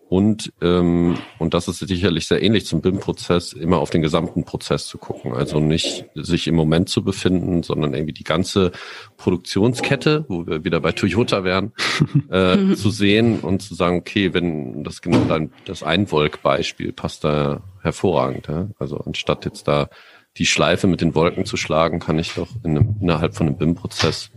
Und, 0.08 0.52
ähm, 0.62 1.18
und 1.38 1.52
das 1.52 1.66
ist 1.66 1.80
sicherlich 1.80 2.28
sehr 2.28 2.40
ähnlich 2.40 2.64
zum 2.64 2.80
BIM-Prozess, 2.80 3.52
immer 3.52 3.78
auf 3.78 3.90
den 3.90 4.02
gesamten 4.02 4.44
Prozess 4.44 4.86
zu 4.86 4.98
gucken. 4.98 5.32
Also 5.32 5.58
nicht 5.58 6.06
sich 6.14 6.46
im 6.46 6.54
Moment 6.54 6.88
zu 6.88 7.02
befinden, 7.02 7.64
sondern 7.64 7.92
irgendwie 7.92 8.12
die 8.12 8.24
ganze 8.24 8.70
Produktionskette, 9.16 10.24
wo 10.28 10.46
wir 10.46 10.64
wieder 10.64 10.78
bei 10.78 10.92
Toyota 10.92 11.42
wären, 11.42 11.72
äh, 12.30 12.74
zu 12.74 12.90
sehen 12.90 13.40
und 13.40 13.62
zu 13.62 13.74
sagen, 13.74 13.98
okay, 13.98 14.32
wenn 14.32 14.84
das 14.84 15.02
genau 15.02 15.24
dann 15.24 15.50
das 15.64 15.82
Einwolk-Beispiel 15.82 16.92
passt 16.92 17.24
da 17.24 17.62
hervorragend. 17.82 18.46
Ja? 18.46 18.68
Also 18.78 18.98
anstatt 18.98 19.44
jetzt 19.44 19.66
da 19.66 19.88
die 20.36 20.46
Schleife 20.46 20.86
mit 20.86 21.00
den 21.00 21.16
Wolken 21.16 21.46
zu 21.46 21.56
schlagen, 21.56 21.98
kann 21.98 22.18
ich 22.20 22.34
doch 22.34 22.48
in 22.62 22.76
einem, 22.76 22.96
innerhalb 23.00 23.34
von 23.34 23.48
einem 23.48 23.56
BIM-Prozess 23.56 24.30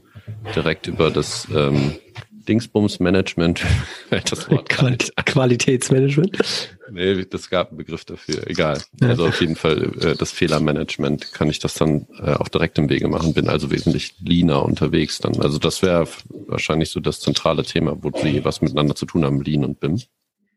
direkt 0.55 0.87
über 0.87 1.11
das 1.11 1.47
ähm, 1.53 1.95
Dingsbums-Management. 2.49 3.63
das 4.29 4.49
Wort 4.49 4.69
Quali 4.69 4.97
Qualitätsmanagement? 5.25 6.37
Nee, 6.91 7.23
das 7.25 7.49
gab 7.49 7.69
einen 7.69 7.77
Begriff 7.77 8.03
dafür. 8.03 8.47
Egal. 8.47 8.81
Also 9.01 9.27
auf 9.27 9.39
jeden 9.39 9.55
Fall 9.55 9.91
äh, 10.01 10.15
das 10.15 10.31
Fehlermanagement 10.31 11.31
kann 11.33 11.49
ich 11.49 11.59
das 11.59 11.75
dann 11.75 12.07
äh, 12.19 12.33
auch 12.33 12.47
direkt 12.47 12.79
im 12.79 12.89
Wege 12.89 13.07
machen. 13.07 13.33
Bin 13.33 13.47
also 13.47 13.69
wesentlich 13.69 14.15
leaner 14.19 14.65
unterwegs 14.65 15.19
dann. 15.19 15.39
Also 15.39 15.59
das 15.59 15.83
wäre 15.83 16.07
wahrscheinlich 16.47 16.89
so 16.89 16.99
das 16.99 17.19
zentrale 17.19 17.63
Thema, 17.63 17.95
wo 18.01 18.11
sie 18.19 18.43
was 18.43 18.61
miteinander 18.61 18.95
zu 18.95 19.05
tun 19.05 19.23
haben, 19.23 19.41
Lean 19.41 19.63
und 19.63 19.79
BIM. 19.79 20.01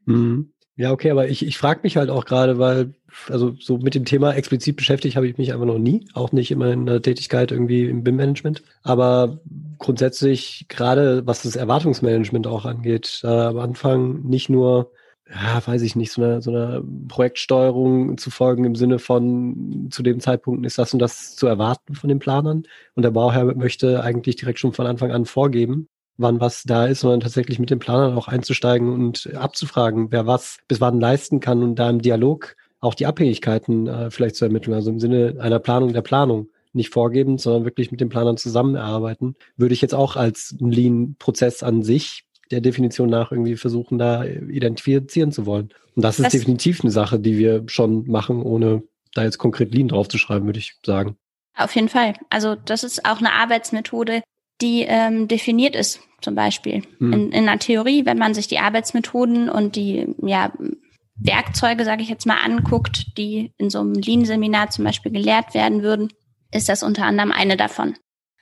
Mhm. 0.07 0.53
Ja, 0.77 0.91
okay, 0.91 1.11
aber 1.11 1.29
ich, 1.29 1.47
ich 1.47 1.59
frage 1.59 1.81
mich 1.83 1.99
halt 1.99 2.09
auch 2.09 2.25
gerade, 2.25 2.59
weil, 2.59 2.95
also 3.29 3.55
so 3.61 3.77
mit 3.77 3.95
dem 3.95 4.07
Thema 4.07 4.33
explizit 4.35 4.77
beschäftigt 4.77 5.17
habe 5.17 5.29
ich 5.29 5.37
mich 5.37 5.53
einfach 5.53 5.67
noch 5.67 5.79
nie, 5.79 6.09
auch 6.15 6.33
nicht 6.33 6.51
immer 6.51 6.73
in 6.73 6.87
der 6.87 7.03
Tätigkeit 7.03 7.53
irgendwie 7.53 7.85
im 7.89 8.03
BIM-Management. 8.03 8.63
Aber 8.83 9.39
grundsätzlich, 9.79 10.67
gerade 10.69 11.27
was 11.27 11.43
das 11.43 11.57
Erwartungsmanagement 11.57 12.47
auch 12.47 12.65
angeht, 12.65 13.21
äh, 13.23 13.27
am 13.27 13.59
Anfang 13.59 14.23
nicht 14.23 14.49
nur, 14.49 14.93
ja, 15.29 15.61
weiß 15.65 15.83
ich 15.83 15.95
nicht, 15.95 16.11
so 16.11 16.23
einer 16.23 16.41
so 16.41 16.51
eine 16.51 16.83
Projektsteuerung 17.09 18.17
zu 18.17 18.31
folgen 18.31 18.65
im 18.65 18.75
Sinne 18.75 18.99
von, 18.99 19.89
zu 19.91 20.03
dem 20.03 20.21
Zeitpunkt 20.21 20.65
ist 20.65 20.79
das 20.79 20.95
und 20.95 21.01
das 21.01 21.37
zu 21.37 21.47
erwarten 21.47 21.95
von 21.95 22.09
den 22.09 22.19
Planern. 22.19 22.65
Und 22.95 23.03
der 23.03 23.11
Bauherr 23.11 23.55
möchte 23.57 24.03
eigentlich 24.03 24.37
direkt 24.37 24.59
schon 24.59 24.73
von 24.73 24.87
Anfang 24.87 25.13
an 25.13 25.27
vorgeben, 25.27 25.89
wann 26.17 26.41
was 26.41 26.63
da 26.65 26.87
ist, 26.87 27.01
sondern 27.01 27.21
tatsächlich 27.21 27.59
mit 27.59 27.71
den 27.71 27.79
Planern 27.79 28.17
auch 28.17 28.29
einzusteigen 28.29 28.93
und 28.93 29.35
abzufragen, 29.35 30.11
wer 30.11 30.27
was 30.27 30.59
bis 30.69 30.81
wann 30.81 31.01
leisten 31.01 31.41
kann 31.41 31.63
und 31.63 31.77
da 31.77 31.91
im 31.91 32.03
Dialog 32.03 32.57
auch 32.81 32.95
die 32.95 33.07
Abhängigkeiten 33.07 33.87
äh, 33.87 34.11
vielleicht 34.11 34.37
zu 34.37 34.45
ermitteln, 34.45 34.75
also 34.75 34.91
im 34.91 35.01
Sinne 35.01 35.37
einer 35.39 35.59
Planung 35.59 35.93
der 35.93 36.03
Planung. 36.03 36.49
Nicht 36.75 36.91
vorgeben, 36.91 37.37
sondern 37.37 37.67
wirklich 37.67 37.91
mit 37.91 38.01
den 38.01 38.09
Planern 38.09 38.39
zusammenarbeiten, 38.39 39.37
würde 39.59 39.75
ich 39.75 39.83
jetzt 39.83 39.95
auch 39.95 40.17
als 40.17 40.57
Lean-Prozess 40.59 41.63
an 41.63 41.83
sich 41.83 42.25
der 42.51 42.63
Definition 42.63 43.11
nach 43.11 43.31
irgendwie 43.31 43.57
versuchen, 43.57 43.99
da 43.99 44.25
identifizieren 44.25 45.33
zu 45.33 45.45
wollen. 45.45 45.69
Und 45.95 46.03
das 46.03 46.19
ist 46.19 46.27
das 46.27 46.33
definitiv 46.33 46.81
eine 46.83 46.91
Sache, 46.91 47.21
die 47.21 47.37
wir 47.37 47.65
schon 47.67 48.07
machen, 48.07 48.43
ohne 48.43 48.83
da 49.15 49.23
jetzt 49.23 49.39
konkret 49.39 49.75
Lean 49.75 49.89
draufzuschreiben, 49.89 50.47
würde 50.47 50.59
ich 50.59 50.77
sagen. 50.85 51.17
Auf 51.57 51.75
jeden 51.75 51.89
Fall. 51.89 52.15
Also 52.31 52.55
das 52.55 52.85
ist 52.85 53.05
auch 53.05 53.19
eine 53.19 53.33
Arbeitsmethode, 53.33 54.23
die 54.61 54.83
ähm, 54.83 55.29
definiert 55.29 55.75
ist, 55.75 56.01
zum 56.21 56.35
Beispiel. 56.35 56.83
Hm. 56.99 57.13
In, 57.13 57.33
in 57.33 57.47
der 57.47 57.59
Theorie, 57.59 58.07
wenn 58.07 58.19
man 58.19 58.35
sich 58.35 58.49
die 58.49 58.59
Arbeitsmethoden 58.59 59.49
und 59.49 59.77
die 59.77 60.15
ja, 60.23 60.53
Werkzeuge, 61.17 61.85
sage 61.85 62.03
ich 62.03 62.09
jetzt 62.09 62.27
mal, 62.27 62.43
anguckt, 62.43 63.17
die 63.19 63.53
in 63.59 63.71
so 63.71 63.81
einem 63.81 63.95
Lean-Seminar 63.95 64.71
zum 64.71 64.85
Beispiel 64.85 65.13
gelehrt 65.13 65.55
werden 65.55 65.83
würden, 65.83 66.13
ist 66.51 66.69
das 66.69 66.83
unter 66.83 67.05
anderem 67.05 67.33
eine 67.33 67.57
davon. 67.57 67.97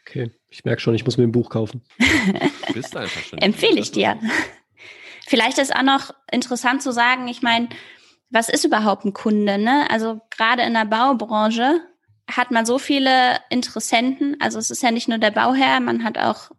Okay, 0.06 0.30
ich 0.48 0.64
merke 0.64 0.80
schon, 0.80 0.94
ich 0.94 1.04
muss 1.04 1.16
mir 1.16 1.24
ein 1.24 1.32
Buch 1.32 1.50
kaufen. 1.50 1.82
Bist 2.74 2.96
einfach 2.96 3.20
schon. 3.22 3.38
Empfehle 3.42 3.80
ich 3.80 3.92
dir. 3.92 4.18
Vielleicht 5.26 5.58
ist 5.58 5.74
auch 5.74 5.82
noch 5.82 6.12
interessant 6.32 6.82
zu 6.82 6.92
sagen, 6.92 7.28
ich 7.28 7.42
meine, 7.42 7.68
was 8.30 8.48
ist 8.48 8.64
überhaupt 8.64 9.04
ein 9.04 9.12
Kunde? 9.12 9.58
Ne? 9.58 9.88
Also 9.90 10.20
gerade 10.30 10.62
in 10.62 10.74
der 10.74 10.86
Baubranche 10.86 11.80
hat 12.36 12.50
man 12.50 12.66
so 12.66 12.78
viele 12.78 13.38
Interessenten. 13.50 14.36
Also 14.40 14.58
es 14.58 14.70
ist 14.70 14.82
ja 14.82 14.90
nicht 14.90 15.08
nur 15.08 15.18
der 15.18 15.30
Bauherr, 15.30 15.80
man 15.80 16.04
hat 16.04 16.18
auch 16.18 16.50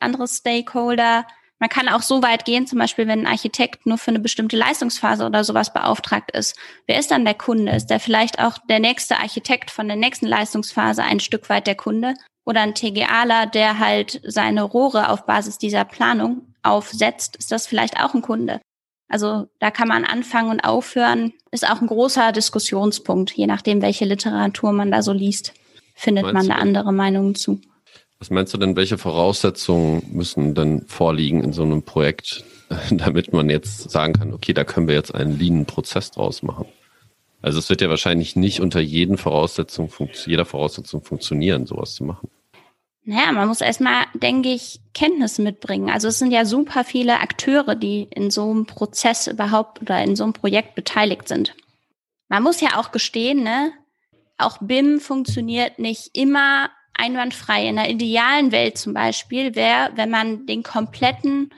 andere 0.00 0.26
Stakeholder. 0.28 1.26
Man 1.58 1.70
kann 1.70 1.88
auch 1.88 2.02
so 2.02 2.22
weit 2.22 2.44
gehen, 2.44 2.66
zum 2.66 2.78
Beispiel, 2.78 3.06
wenn 3.06 3.20
ein 3.20 3.26
Architekt 3.26 3.86
nur 3.86 3.96
für 3.96 4.10
eine 4.10 4.18
bestimmte 4.18 4.56
Leistungsphase 4.56 5.24
oder 5.24 5.42
sowas 5.42 5.72
beauftragt 5.72 6.30
ist. 6.32 6.54
Wer 6.86 6.98
ist 6.98 7.10
dann 7.10 7.24
der 7.24 7.34
Kunde? 7.34 7.72
Ist 7.72 7.86
der 7.86 7.98
vielleicht 7.98 8.38
auch 8.40 8.58
der 8.68 8.78
nächste 8.78 9.18
Architekt 9.18 9.70
von 9.70 9.88
der 9.88 9.96
nächsten 9.96 10.26
Leistungsphase 10.26 11.02
ein 11.02 11.20
Stück 11.20 11.48
weit 11.48 11.66
der 11.66 11.74
Kunde? 11.74 12.14
Oder 12.44 12.60
ein 12.60 12.74
TGAler, 12.74 13.46
der 13.46 13.78
halt 13.78 14.20
seine 14.24 14.62
Rohre 14.62 15.08
auf 15.08 15.24
Basis 15.24 15.58
dieser 15.58 15.84
Planung 15.84 16.54
aufsetzt, 16.62 17.36
ist 17.36 17.50
das 17.50 17.66
vielleicht 17.66 17.98
auch 17.98 18.14
ein 18.14 18.22
Kunde? 18.22 18.60
Also 19.08 19.46
da 19.60 19.70
kann 19.70 19.88
man 19.88 20.04
anfangen 20.04 20.50
und 20.50 20.60
aufhören. 20.60 21.32
Ist 21.50 21.68
auch 21.68 21.80
ein 21.80 21.86
großer 21.86 22.32
Diskussionspunkt, 22.32 23.32
je 23.32 23.46
nachdem, 23.46 23.82
welche 23.82 24.04
Literatur 24.04 24.72
man 24.72 24.90
da 24.90 25.02
so 25.02 25.12
liest, 25.12 25.54
findet 25.94 26.32
man 26.32 26.48
da 26.48 26.56
andere 26.56 26.92
Meinungen 26.92 27.34
zu. 27.34 27.60
Was 28.18 28.30
meinst 28.30 28.52
du 28.54 28.58
denn, 28.58 28.76
welche 28.76 28.98
Voraussetzungen 28.98 30.02
müssen 30.10 30.54
denn 30.54 30.86
vorliegen 30.86 31.44
in 31.44 31.52
so 31.52 31.62
einem 31.62 31.82
Projekt, 31.82 32.44
damit 32.90 33.32
man 33.32 33.50
jetzt 33.50 33.90
sagen 33.90 34.14
kann, 34.14 34.32
okay, 34.32 34.52
da 34.52 34.64
können 34.64 34.88
wir 34.88 34.94
jetzt 34.94 35.14
einen 35.14 35.38
Lean-Prozess 35.38 36.10
draus 36.10 36.42
machen? 36.42 36.66
Also 37.42 37.58
es 37.58 37.68
wird 37.68 37.82
ja 37.82 37.88
wahrscheinlich 37.88 38.34
nicht 38.34 38.60
unter 38.60 38.80
jeden 38.80 39.18
Voraussetzung, 39.18 39.90
jeder 40.24 40.46
Voraussetzung 40.46 41.02
funktionieren, 41.02 41.66
sowas 41.66 41.94
zu 41.94 42.02
machen. 42.02 42.28
Naja, 43.08 43.30
man 43.30 43.46
muss 43.46 43.60
erstmal, 43.60 44.06
denke 44.14 44.48
ich, 44.48 44.80
Kenntnisse 44.92 45.40
mitbringen. 45.40 45.90
Also 45.90 46.08
es 46.08 46.18
sind 46.18 46.32
ja 46.32 46.44
super 46.44 46.82
viele 46.82 47.20
Akteure, 47.20 47.76
die 47.76 48.08
in 48.10 48.32
so 48.32 48.50
einem 48.50 48.66
Prozess 48.66 49.28
überhaupt 49.28 49.80
oder 49.80 50.02
in 50.02 50.16
so 50.16 50.24
einem 50.24 50.32
Projekt 50.32 50.74
beteiligt 50.74 51.28
sind. 51.28 51.54
Man 52.28 52.42
muss 52.42 52.60
ja 52.60 52.78
auch 52.78 52.90
gestehen, 52.90 53.44
ne, 53.44 53.70
auch 54.38 54.58
BIM 54.60 54.98
funktioniert 54.98 55.78
nicht 55.78 56.10
immer 56.14 56.70
einwandfrei. 56.94 57.68
In 57.68 57.76
der 57.76 57.90
idealen 57.90 58.50
Welt 58.50 58.76
zum 58.76 58.92
Beispiel 58.92 59.54
wäre, 59.54 59.92
wenn 59.94 60.10
man 60.10 60.44
den 60.46 60.64
kompletten 60.64 61.50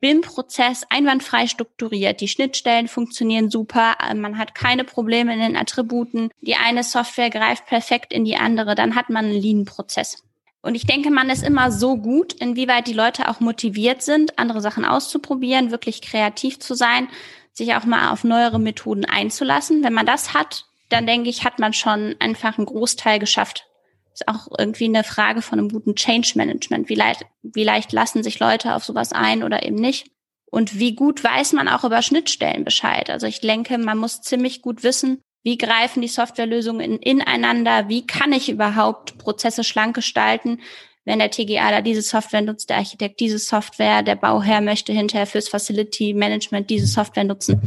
BIM-Prozess 0.00 0.84
einwandfrei 0.88 1.48
strukturiert. 1.48 2.22
Die 2.22 2.28
Schnittstellen 2.28 2.88
funktionieren 2.88 3.50
super, 3.50 3.96
man 4.14 4.38
hat 4.38 4.54
keine 4.54 4.84
Probleme 4.84 5.34
in 5.34 5.40
den 5.40 5.56
Attributen, 5.56 6.30
die 6.40 6.56
eine 6.56 6.82
Software 6.82 7.30
greift 7.30 7.66
perfekt 7.66 8.12
in 8.12 8.24
die 8.24 8.36
andere, 8.36 8.74
dann 8.74 8.96
hat 8.96 9.10
man 9.10 9.26
einen 9.26 9.40
Lean-Prozess. 9.40 10.24
Und 10.64 10.76
ich 10.76 10.86
denke, 10.86 11.10
man 11.10 11.28
ist 11.28 11.42
immer 11.42 11.70
so 11.70 11.98
gut, 11.98 12.32
inwieweit 12.32 12.86
die 12.86 12.94
Leute 12.94 13.28
auch 13.28 13.38
motiviert 13.38 14.00
sind, 14.00 14.38
andere 14.38 14.62
Sachen 14.62 14.86
auszuprobieren, 14.86 15.70
wirklich 15.70 16.00
kreativ 16.00 16.58
zu 16.58 16.74
sein, 16.74 17.08
sich 17.52 17.74
auch 17.74 17.84
mal 17.84 18.10
auf 18.10 18.24
neuere 18.24 18.58
Methoden 18.58 19.04
einzulassen. 19.04 19.84
Wenn 19.84 19.92
man 19.92 20.06
das 20.06 20.32
hat, 20.32 20.64
dann 20.88 21.06
denke 21.06 21.28
ich, 21.28 21.44
hat 21.44 21.58
man 21.58 21.74
schon 21.74 22.16
einfach 22.18 22.56
einen 22.56 22.66
Großteil 22.66 23.18
geschafft. 23.18 23.66
Ist 24.14 24.26
auch 24.26 24.48
irgendwie 24.58 24.86
eine 24.86 25.04
Frage 25.04 25.42
von 25.42 25.58
einem 25.58 25.68
guten 25.68 25.96
Change 25.96 26.32
Management. 26.36 26.88
Wie 26.88 26.94
leicht, 26.94 27.26
wie 27.42 27.64
leicht 27.64 27.92
lassen 27.92 28.22
sich 28.22 28.38
Leute 28.38 28.74
auf 28.74 28.86
sowas 28.86 29.12
ein 29.12 29.42
oder 29.42 29.66
eben 29.66 29.76
nicht? 29.76 30.12
Und 30.46 30.78
wie 30.78 30.94
gut 30.94 31.22
weiß 31.22 31.52
man 31.52 31.68
auch 31.68 31.84
über 31.84 32.00
Schnittstellen 32.00 32.64
Bescheid? 32.64 33.10
Also 33.10 33.26
ich 33.26 33.42
denke, 33.42 33.76
man 33.76 33.98
muss 33.98 34.22
ziemlich 34.22 34.62
gut 34.62 34.82
wissen, 34.82 35.20
wie 35.44 35.58
greifen 35.58 36.00
die 36.00 36.08
Softwarelösungen 36.08 36.80
in, 36.80 37.20
ineinander? 37.20 37.88
Wie 37.88 38.06
kann 38.06 38.32
ich 38.32 38.48
überhaupt 38.48 39.18
Prozesse 39.18 39.62
schlank 39.62 39.94
gestalten? 39.94 40.60
Wenn 41.04 41.18
der 41.18 41.30
TGA 41.30 41.70
da 41.70 41.80
diese 41.82 42.00
Software 42.00 42.40
nutzt, 42.40 42.70
der 42.70 42.78
Architekt 42.78 43.20
diese 43.20 43.38
Software, 43.38 44.02
der 44.02 44.16
Bauherr 44.16 44.62
möchte 44.62 44.94
hinterher 44.94 45.26
fürs 45.26 45.50
Facility 45.50 46.14
Management 46.14 46.70
diese 46.70 46.86
Software 46.86 47.24
nutzen. 47.24 47.60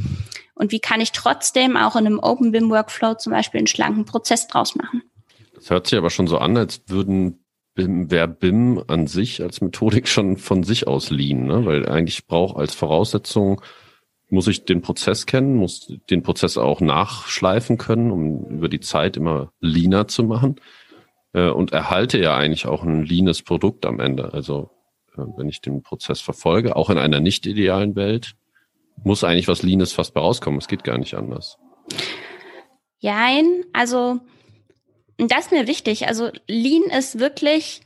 Und 0.55 0.71
wie 0.71 0.79
kann 0.79 1.01
ich 1.01 1.11
trotzdem 1.11 1.77
auch 1.77 1.95
in 1.95 2.07
einem 2.07 2.19
Open 2.19 2.51
BIM 2.51 2.71
Workflow 2.71 3.13
zum 3.13 3.31
Beispiel 3.31 3.59
einen 3.59 3.67
schlanken 3.67 4.05
Prozess 4.05 4.47
draus 4.47 4.75
machen? 4.75 5.03
Das 5.53 5.69
hört 5.69 5.85
sich 5.85 5.99
aber 5.99 6.09
schon 6.09 6.25
so 6.25 6.39
an, 6.39 6.57
als 6.57 6.81
würden 6.87 7.45
BIM, 7.75 8.09
wäre 8.09 8.27
BIM 8.27 8.83
an 8.87 9.05
sich 9.05 9.43
als 9.43 9.61
Methodik 9.61 10.07
schon 10.07 10.37
von 10.37 10.63
sich 10.63 10.87
aus 10.87 11.11
lean, 11.11 11.45
ne? 11.45 11.63
weil 11.65 11.87
eigentlich 11.87 12.25
braucht 12.25 12.57
als 12.57 12.73
Voraussetzung 12.73 13.61
muss 14.29 14.47
ich 14.47 14.65
den 14.65 14.81
Prozess 14.81 15.25
kennen, 15.25 15.55
muss 15.55 15.93
den 16.09 16.21
Prozess 16.23 16.57
auch 16.57 16.81
nachschleifen 16.81 17.77
können, 17.77 18.11
um 18.11 18.45
über 18.49 18.69
die 18.69 18.79
Zeit 18.79 19.17
immer 19.17 19.51
leaner 19.59 20.07
zu 20.07 20.23
machen 20.23 20.59
äh, 21.33 21.49
und 21.49 21.71
erhalte 21.71 22.19
ja 22.19 22.35
eigentlich 22.35 22.65
auch 22.65 22.83
ein 22.83 23.03
leanes 23.03 23.41
Produkt 23.41 23.85
am 23.85 23.99
Ende. 23.99 24.33
Also 24.33 24.69
äh, 25.17 25.21
wenn 25.37 25.47
ich 25.47 25.61
den 25.61 25.81
Prozess 25.81 26.19
verfolge, 26.19 26.75
auch 26.75 26.89
in 26.89 26.97
einer 26.97 27.19
nicht 27.19 27.45
idealen 27.45 27.95
Welt, 27.95 28.33
muss 29.03 29.23
eigentlich 29.23 29.47
was 29.47 29.63
Leanes 29.63 29.93
fast 29.93 30.13
bei 30.13 30.21
rauskommen. 30.21 30.59
Es 30.59 30.67
geht 30.67 30.83
gar 30.83 30.97
nicht 30.97 31.13
anders. 31.13 31.57
Jein, 32.99 33.63
also 33.73 34.19
das 35.17 35.45
ist 35.45 35.51
mir 35.51 35.67
wichtig. 35.67 36.07
Also 36.07 36.31
Lean 36.47 36.83
ist 36.83 37.19
wirklich 37.19 37.81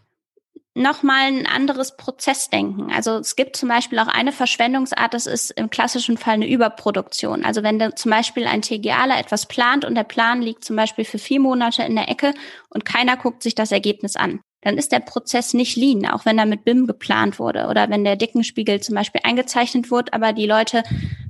nochmal 0.74 1.28
ein 1.28 1.46
anderes 1.46 1.98
Prozessdenken. 1.98 2.92
Also 2.92 3.18
es 3.18 3.36
gibt 3.36 3.56
zum 3.58 3.68
Beispiel 3.68 4.00
auch 4.00 4.08
eine 4.08 4.32
Verschwendungsart, 4.32 5.14
das 5.14 5.26
ist 5.26 5.52
im 5.52 5.70
klassischen 5.70 6.18
Fall 6.18 6.36
eine 6.36 6.48
Überproduktion. 6.48 7.44
Also 7.44 7.62
wenn 7.62 7.78
da 7.78 7.96
zum 7.96 8.12
Beispiel 8.12 8.48
ein 8.48 8.62
TGAler 8.62 9.20
etwas 9.20 9.48
plant 9.48 9.84
und 9.84 9.96
der 9.96 10.04
Plan 10.04 10.42
liegt 10.42 10.64
zum 10.64 10.78
Beispiel 10.78 11.04
für 11.04 11.18
vier 11.18 11.42
Monate 11.42 11.84
in 11.84 11.96
der 11.96 12.10
Ecke 12.10 12.34
und 12.70 12.86
keiner 12.86 13.18
guckt 13.18 13.44
sich 13.44 13.54
das 13.54 13.72
Ergebnis 13.72 14.16
an, 14.16 14.40
dann 14.62 14.78
ist 14.78 14.92
der 14.92 15.00
Prozess 15.00 15.54
nicht 15.54 15.76
lean, 15.76 16.06
auch 16.06 16.26
wenn 16.26 16.38
da 16.38 16.46
mit 16.46 16.64
BIM 16.64 16.88
geplant 16.88 17.40
wurde 17.40 17.68
oder 17.68 17.90
wenn 17.90 18.04
der 18.04 18.16
Dickenspiegel 18.16 18.80
zum 18.80 18.96
Beispiel 18.96 19.22
eingezeichnet 19.24 19.92
wurde, 19.92 20.14
aber 20.14 20.34
die 20.34 20.46
Leute 20.46 20.84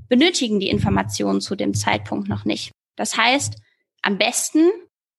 benötigen 0.07 0.59
die 0.59 0.69
Informationen 0.69 1.41
zu 1.41 1.55
dem 1.55 1.73
Zeitpunkt 1.73 2.27
noch 2.27 2.45
nicht. 2.45 2.71
Das 2.95 3.17
heißt, 3.17 3.55
am 4.03 4.17
besten 4.17 4.69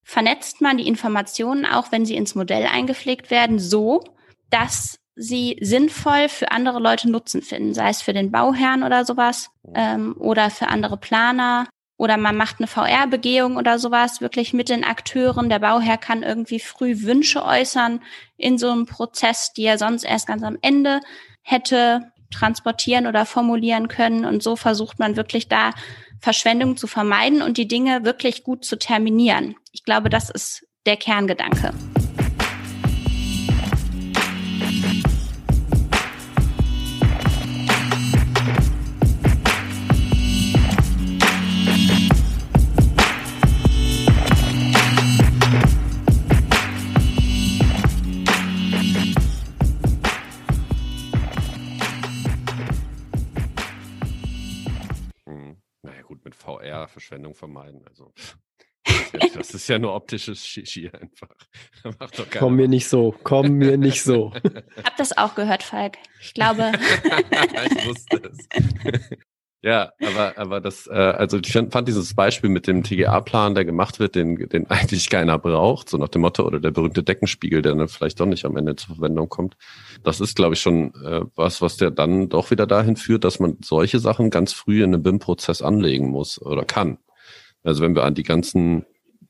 vernetzt 0.03 0.61
man 0.61 0.77
die 0.77 0.87
Informationen, 0.87 1.65
auch 1.65 1.91
wenn 1.91 2.05
sie 2.05 2.15
ins 2.15 2.35
Modell 2.35 2.65
eingepflegt 2.65 3.31
werden, 3.31 3.59
so, 3.59 4.03
dass 4.49 4.99
sie 5.15 5.57
sinnvoll 5.61 6.29
für 6.29 6.51
andere 6.51 6.79
Leute 6.79 7.09
Nutzen 7.09 7.41
finden, 7.41 7.73
sei 7.73 7.89
es 7.89 8.01
für 8.01 8.13
den 8.13 8.31
Bauherrn 8.31 8.83
oder 8.83 9.05
sowas 9.05 9.49
ähm, 9.75 10.15
oder 10.17 10.49
für 10.49 10.67
andere 10.67 10.97
Planer 10.97 11.67
oder 11.97 12.17
man 12.17 12.35
macht 12.35 12.57
eine 12.59 12.67
VR-Begehung 12.67 13.55
oder 13.55 13.77
sowas 13.77 14.19
wirklich 14.19 14.53
mit 14.53 14.69
den 14.69 14.83
Akteuren. 14.83 15.49
Der 15.49 15.59
Bauherr 15.59 15.97
kann 15.97 16.23
irgendwie 16.23 16.59
früh 16.59 17.03
Wünsche 17.03 17.45
äußern 17.45 18.01
in 18.35 18.57
so 18.57 18.71
einem 18.71 18.85
Prozess, 18.85 19.53
die 19.53 19.63
er 19.63 19.77
sonst 19.77 20.03
erst 20.03 20.27
ganz 20.27 20.43
am 20.43 20.57
Ende 20.61 20.99
hätte 21.43 22.11
transportieren 22.31 23.05
oder 23.05 23.25
formulieren 23.25 23.87
können. 23.87 24.25
Und 24.25 24.41
so 24.41 24.55
versucht 24.55 24.97
man 24.97 25.15
wirklich 25.15 25.47
da 25.47 25.71
Verschwendung 26.23 26.77
zu 26.77 26.87
vermeiden 26.87 27.41
und 27.41 27.57
die 27.57 27.67
Dinge 27.67 28.05
wirklich 28.05 28.43
gut 28.43 28.63
zu 28.63 28.79
terminieren. 28.79 29.57
Ich 29.73 29.83
glaube, 29.83 30.09
das 30.09 30.29
ist 30.29 30.65
der 30.85 30.95
Kerngedanke. 30.95 31.73
VR-Verschwendung 56.93 57.33
vermeiden. 57.33 57.81
Also 57.87 58.13
das 59.33 59.53
ist 59.53 59.67
ja 59.67 59.79
nur 59.79 59.95
optisches 59.95 60.45
Shishi 60.45 60.89
einfach. 60.89 61.35
komm 62.37 62.55
mir 62.55 62.67
nicht 62.67 62.87
so, 62.87 63.15
komm 63.23 63.53
mir 63.53 63.77
nicht 63.77 64.03
so. 64.03 64.33
Hab 64.83 64.97
das 64.97 65.17
auch 65.17 65.35
gehört, 65.35 65.63
Falk. 65.63 65.97
Ich 66.21 66.33
glaube. 66.33 66.71
ich 66.77 67.87
wusste 67.87 68.21
es. 68.29 68.47
Ja, 69.65 69.93
aber, 70.01 70.37
aber 70.37 70.59
das, 70.59 70.87
äh, 70.87 70.91
also 70.91 71.37
ich 71.37 71.53
fand 71.53 71.87
dieses 71.87 72.13
Beispiel 72.13 72.49
mit 72.49 72.67
dem 72.67 72.83
TGA-Plan, 72.83 73.55
der 73.55 73.63
gemacht 73.63 73.97
wird, 73.97 74.13
den, 74.13 74.35
den 74.49 74.67
eigentlich 74.69 75.09
keiner 75.09 75.39
braucht, 75.39 75.87
so 75.87 75.97
nach 75.97 76.09
dem 76.09 76.21
Motto, 76.23 76.45
oder 76.45 76.59
der 76.59 76.71
berühmte 76.71 77.01
Deckenspiegel, 77.01 77.61
der 77.61 77.73
dann 77.73 77.87
vielleicht 77.87 78.19
doch 78.19 78.25
nicht 78.25 78.43
am 78.43 78.57
Ende 78.57 78.75
zur 78.75 78.95
Verwendung 78.95 79.29
kommt. 79.29 79.55
Das 80.03 80.19
ist, 80.19 80.35
glaube 80.35 80.55
ich, 80.55 80.61
schon 80.61 80.93
äh, 81.05 81.21
was, 81.35 81.61
was 81.61 81.77
der 81.77 81.91
dann 81.91 82.27
doch 82.27 82.51
wieder 82.51 82.67
dahin 82.67 82.97
führt, 82.97 83.23
dass 83.23 83.39
man 83.39 83.57
solche 83.63 83.99
Sachen 83.99 84.31
ganz 84.31 84.51
früh 84.51 84.83
in 84.83 84.93
einem 84.93 85.01
BIM-Prozess 85.01 85.61
anlegen 85.61 86.09
muss 86.09 86.41
oder 86.41 86.65
kann. 86.65 86.97
Also 87.63 87.83
wenn 87.83 87.95
wir 87.95 88.03
an 88.03 88.15
die 88.15 88.23
ganzen, 88.23 88.85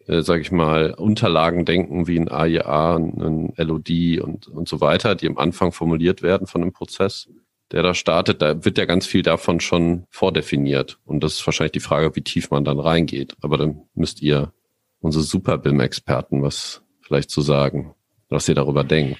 äh, 0.07 0.23
sage 0.23 0.41
ich 0.41 0.51
mal, 0.51 0.95
Unterlagen 0.95 1.63
denken, 1.63 2.07
wie 2.07 2.19
ein 2.19 2.27
AIA, 2.27 2.95
ein 2.95 3.53
LOD 3.55 4.19
und, 4.19 4.47
und 4.47 4.67
so 4.67 4.81
weiter, 4.81 5.13
die 5.13 5.27
am 5.27 5.37
Anfang 5.37 5.71
formuliert 5.71 6.23
werden 6.23 6.47
von 6.47 6.63
einem 6.63 6.73
Prozess, 6.73 7.29
der 7.73 7.83
da 7.83 7.93
startet, 7.93 8.41
da 8.41 8.63
wird 8.63 8.77
ja 8.77 8.85
ganz 8.85 9.07
viel 9.07 9.23
davon 9.23 9.59
schon 9.59 10.05
vordefiniert. 10.09 10.99
Und 11.05 11.23
das 11.23 11.33
ist 11.33 11.45
wahrscheinlich 11.47 11.71
die 11.71 11.79
Frage, 11.79 12.15
wie 12.15 12.21
tief 12.21 12.51
man 12.51 12.63
dann 12.63 12.79
reingeht. 12.79 13.35
Aber 13.41 13.57
dann 13.57 13.81
müsst 13.95 14.21
ihr 14.21 14.53
unsere 14.99 15.23
Super-BIM-Experten 15.23 16.41
was 16.43 16.83
vielleicht 17.01 17.31
zu 17.31 17.41
sagen, 17.41 17.95
was 18.29 18.47
ihr 18.47 18.55
darüber 18.55 18.83
denkt. 18.83 19.19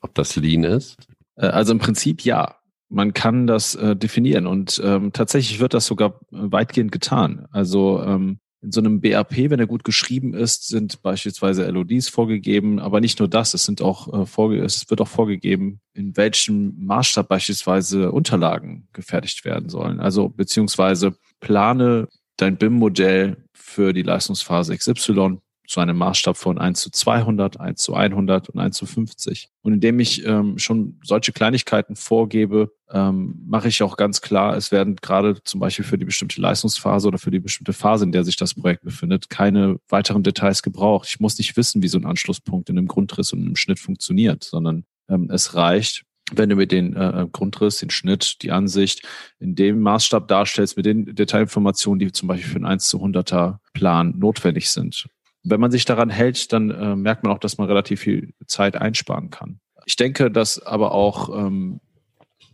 Ob 0.00 0.14
das 0.14 0.36
Lean 0.36 0.64
ist? 0.64 0.96
Äh, 1.36 1.46
also 1.46 1.72
im 1.72 1.78
Prinzip 1.78 2.24
ja. 2.24 2.56
Man 2.88 3.14
kann 3.14 3.46
das 3.46 3.74
äh, 3.74 3.96
definieren 3.96 4.46
und 4.46 4.78
ähm, 4.84 5.14
tatsächlich 5.14 5.60
wird 5.60 5.72
das 5.72 5.86
sogar 5.86 6.20
weitgehend 6.30 6.92
getan. 6.92 7.46
Also 7.50 8.02
ähm, 8.02 8.38
in 8.62 8.70
so 8.70 8.80
einem 8.80 9.00
BAP, 9.00 9.50
wenn 9.50 9.58
er 9.58 9.66
gut 9.66 9.82
geschrieben 9.82 10.34
ist, 10.34 10.68
sind 10.68 11.02
beispielsweise 11.02 11.68
LODs 11.68 12.08
vorgegeben, 12.08 12.78
aber 12.78 13.00
nicht 13.00 13.18
nur 13.18 13.28
das, 13.28 13.54
es 13.54 13.64
sind 13.64 13.82
auch 13.82 14.22
äh, 14.22 14.24
vorge 14.24 14.62
es 14.62 14.88
wird 14.88 15.00
auch 15.00 15.08
vorgegeben, 15.08 15.80
in 15.94 16.16
welchem 16.16 16.74
Maßstab 16.78 17.26
beispielsweise 17.28 18.12
Unterlagen 18.12 18.86
gefertigt 18.92 19.44
werden 19.44 19.68
sollen. 19.68 19.98
Also 19.98 20.28
beziehungsweise 20.28 21.16
plane 21.40 22.08
dein 22.36 22.56
BIM-Modell 22.56 23.44
für 23.52 23.92
die 23.92 24.02
Leistungsphase 24.02 24.76
XY 24.76 25.38
zu 25.72 25.80
einem 25.80 25.96
Maßstab 25.96 26.36
von 26.36 26.58
1 26.58 26.82
zu 26.82 26.90
200, 26.90 27.58
1 27.58 27.80
zu 27.80 27.94
100 27.94 28.50
und 28.50 28.60
1 28.60 28.76
zu 28.76 28.84
50. 28.84 29.48
Und 29.62 29.72
indem 29.72 30.00
ich 30.00 30.22
ähm, 30.26 30.58
schon 30.58 31.00
solche 31.02 31.32
Kleinigkeiten 31.32 31.96
vorgebe, 31.96 32.72
ähm, 32.90 33.40
mache 33.46 33.68
ich 33.68 33.82
auch 33.82 33.96
ganz 33.96 34.20
klar, 34.20 34.54
es 34.54 34.70
werden 34.70 34.96
gerade 34.96 35.42
zum 35.44 35.60
Beispiel 35.60 35.86
für 35.86 35.96
die 35.96 36.04
bestimmte 36.04 36.42
Leistungsphase 36.42 37.08
oder 37.08 37.16
für 37.16 37.30
die 37.30 37.40
bestimmte 37.40 37.72
Phase, 37.72 38.04
in 38.04 38.12
der 38.12 38.22
sich 38.22 38.36
das 38.36 38.52
Projekt 38.52 38.84
befindet, 38.84 39.30
keine 39.30 39.78
weiteren 39.88 40.22
Details 40.22 40.62
gebraucht. 40.62 41.08
Ich 41.08 41.20
muss 41.20 41.38
nicht 41.38 41.56
wissen, 41.56 41.82
wie 41.82 41.88
so 41.88 41.96
ein 41.96 42.04
Anschlusspunkt 42.04 42.68
in 42.68 42.76
einem 42.76 42.86
Grundriss 42.88 43.32
und 43.32 43.40
einem 43.40 43.56
Schnitt 43.56 43.78
funktioniert, 43.78 44.44
sondern 44.44 44.84
ähm, 45.08 45.30
es 45.32 45.54
reicht, 45.54 46.04
wenn 46.34 46.50
du 46.50 46.56
mir 46.56 46.66
den 46.66 46.94
äh, 46.94 47.26
Grundriss, 47.32 47.78
den 47.78 47.88
Schnitt, 47.88 48.42
die 48.42 48.50
Ansicht 48.50 49.06
in 49.38 49.54
dem 49.54 49.80
Maßstab 49.80 50.28
darstellst, 50.28 50.76
mit 50.76 50.84
den 50.84 51.14
Detailinformationen, 51.14 51.98
die 51.98 52.12
zum 52.12 52.28
Beispiel 52.28 52.50
für 52.50 52.56
einen 52.56 52.66
1 52.66 52.88
zu 52.88 53.02
100er 53.02 53.56
Plan 53.72 54.18
notwendig 54.18 54.68
sind 54.68 55.08
wenn 55.44 55.60
man 55.60 55.70
sich 55.70 55.84
daran 55.84 56.10
hält, 56.10 56.52
dann 56.52 56.70
äh, 56.70 56.96
merkt 56.96 57.24
man 57.24 57.32
auch, 57.32 57.38
dass 57.38 57.58
man 57.58 57.68
relativ 57.68 58.00
viel 58.00 58.32
Zeit 58.46 58.76
einsparen 58.76 59.30
kann. 59.30 59.60
Ich 59.86 59.96
denke, 59.96 60.30
dass 60.30 60.64
aber 60.64 60.92
auch 60.92 61.28
ähm, 61.36 61.80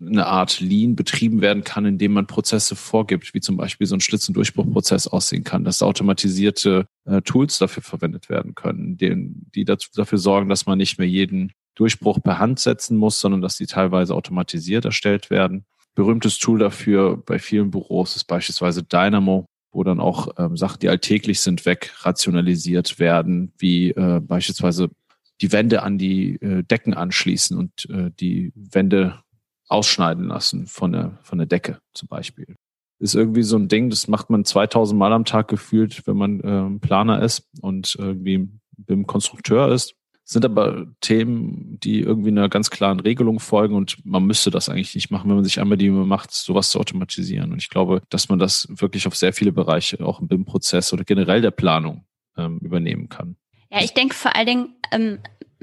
eine 0.00 0.26
Art 0.26 0.60
Lean 0.60 0.96
betrieben 0.96 1.40
werden 1.40 1.64
kann, 1.64 1.84
indem 1.84 2.12
man 2.12 2.26
Prozesse 2.26 2.76
vorgibt, 2.76 3.34
wie 3.34 3.40
zum 3.40 3.56
Beispiel 3.56 3.86
so 3.86 3.96
ein 3.96 4.00
Schlitz- 4.00 4.28
und 4.28 4.36
Durchbruchprozess 4.36 5.08
aussehen 5.08 5.44
kann, 5.44 5.64
dass 5.64 5.82
automatisierte 5.82 6.86
äh, 7.04 7.20
Tools 7.22 7.58
dafür 7.58 7.82
verwendet 7.82 8.28
werden 8.28 8.54
können, 8.54 8.96
die, 8.96 9.32
die 9.54 9.64
dazu, 9.64 9.88
dafür 9.94 10.18
sorgen, 10.18 10.48
dass 10.48 10.66
man 10.66 10.78
nicht 10.78 10.98
mehr 10.98 11.08
jeden 11.08 11.52
Durchbruch 11.74 12.20
per 12.22 12.38
Hand 12.38 12.58
setzen 12.60 12.96
muss, 12.96 13.20
sondern 13.20 13.40
dass 13.40 13.56
die 13.56 13.66
teilweise 13.66 14.14
automatisiert 14.14 14.84
erstellt 14.84 15.30
werden. 15.30 15.64
Berühmtes 15.94 16.38
Tool 16.38 16.58
dafür 16.60 17.16
bei 17.16 17.38
vielen 17.38 17.70
Büros 17.70 18.16
ist 18.16 18.24
beispielsweise 18.24 18.84
Dynamo, 18.84 19.46
wo 19.70 19.84
dann 19.84 20.00
auch 20.00 20.28
ähm, 20.38 20.56
Sachen, 20.56 20.80
die 20.80 20.88
alltäglich 20.88 21.40
sind, 21.40 21.66
wegrationalisiert 21.66 22.98
werden, 22.98 23.52
wie 23.58 23.90
äh, 23.90 24.20
beispielsweise 24.20 24.90
die 25.40 25.52
Wände 25.52 25.82
an 25.82 25.98
die 25.98 26.34
äh, 26.40 26.62
Decken 26.62 26.94
anschließen 26.94 27.56
und 27.56 27.88
äh, 27.90 28.10
die 28.18 28.52
Wände 28.54 29.22
ausschneiden 29.68 30.24
lassen 30.24 30.66
von 30.66 30.92
der, 30.92 31.18
von 31.22 31.38
der 31.38 31.46
Decke 31.46 31.80
zum 31.92 32.08
Beispiel. 32.08 32.56
Ist 33.00 33.14
irgendwie 33.14 33.44
so 33.44 33.56
ein 33.56 33.68
Ding, 33.68 33.90
das 33.90 34.08
macht 34.08 34.30
man 34.30 34.44
2000 34.44 34.98
Mal 34.98 35.12
am 35.12 35.24
Tag 35.24 35.48
gefühlt, 35.48 36.06
wenn 36.06 36.16
man 36.16 36.40
äh, 36.40 36.78
Planer 36.80 37.22
ist 37.22 37.48
und 37.60 37.94
irgendwie 37.98 38.48
beim 38.76 39.06
Konstrukteur 39.06 39.72
ist 39.72 39.94
sind 40.30 40.44
aber 40.44 40.86
Themen, 41.00 41.80
die 41.80 42.00
irgendwie 42.00 42.28
einer 42.28 42.50
ganz 42.50 42.68
klaren 42.68 43.00
Regelung 43.00 43.40
folgen 43.40 43.74
und 43.74 44.04
man 44.04 44.26
müsste 44.26 44.50
das 44.50 44.68
eigentlich 44.68 44.94
nicht 44.94 45.10
machen, 45.10 45.30
wenn 45.30 45.36
man 45.36 45.44
sich 45.44 45.58
einmal 45.58 45.78
die 45.78 45.88
Mühe 45.88 46.04
macht, 46.04 46.32
sowas 46.32 46.68
zu 46.68 46.78
automatisieren. 46.78 47.50
Und 47.50 47.62
ich 47.62 47.70
glaube, 47.70 48.02
dass 48.10 48.28
man 48.28 48.38
das 48.38 48.68
wirklich 48.70 49.06
auf 49.06 49.16
sehr 49.16 49.32
viele 49.32 49.52
Bereiche, 49.52 50.04
auch 50.04 50.20
im 50.20 50.28
BIM-Prozess 50.28 50.92
oder 50.92 51.04
generell 51.04 51.40
der 51.40 51.50
Planung 51.50 52.04
ähm, 52.36 52.58
übernehmen 52.58 53.08
kann. 53.08 53.36
Ja, 53.70 53.82
ich 53.82 53.94
denke 53.94 54.14
vor 54.14 54.36
allen 54.36 54.46
Dingen, 54.46 54.74
ähm, 54.92 55.18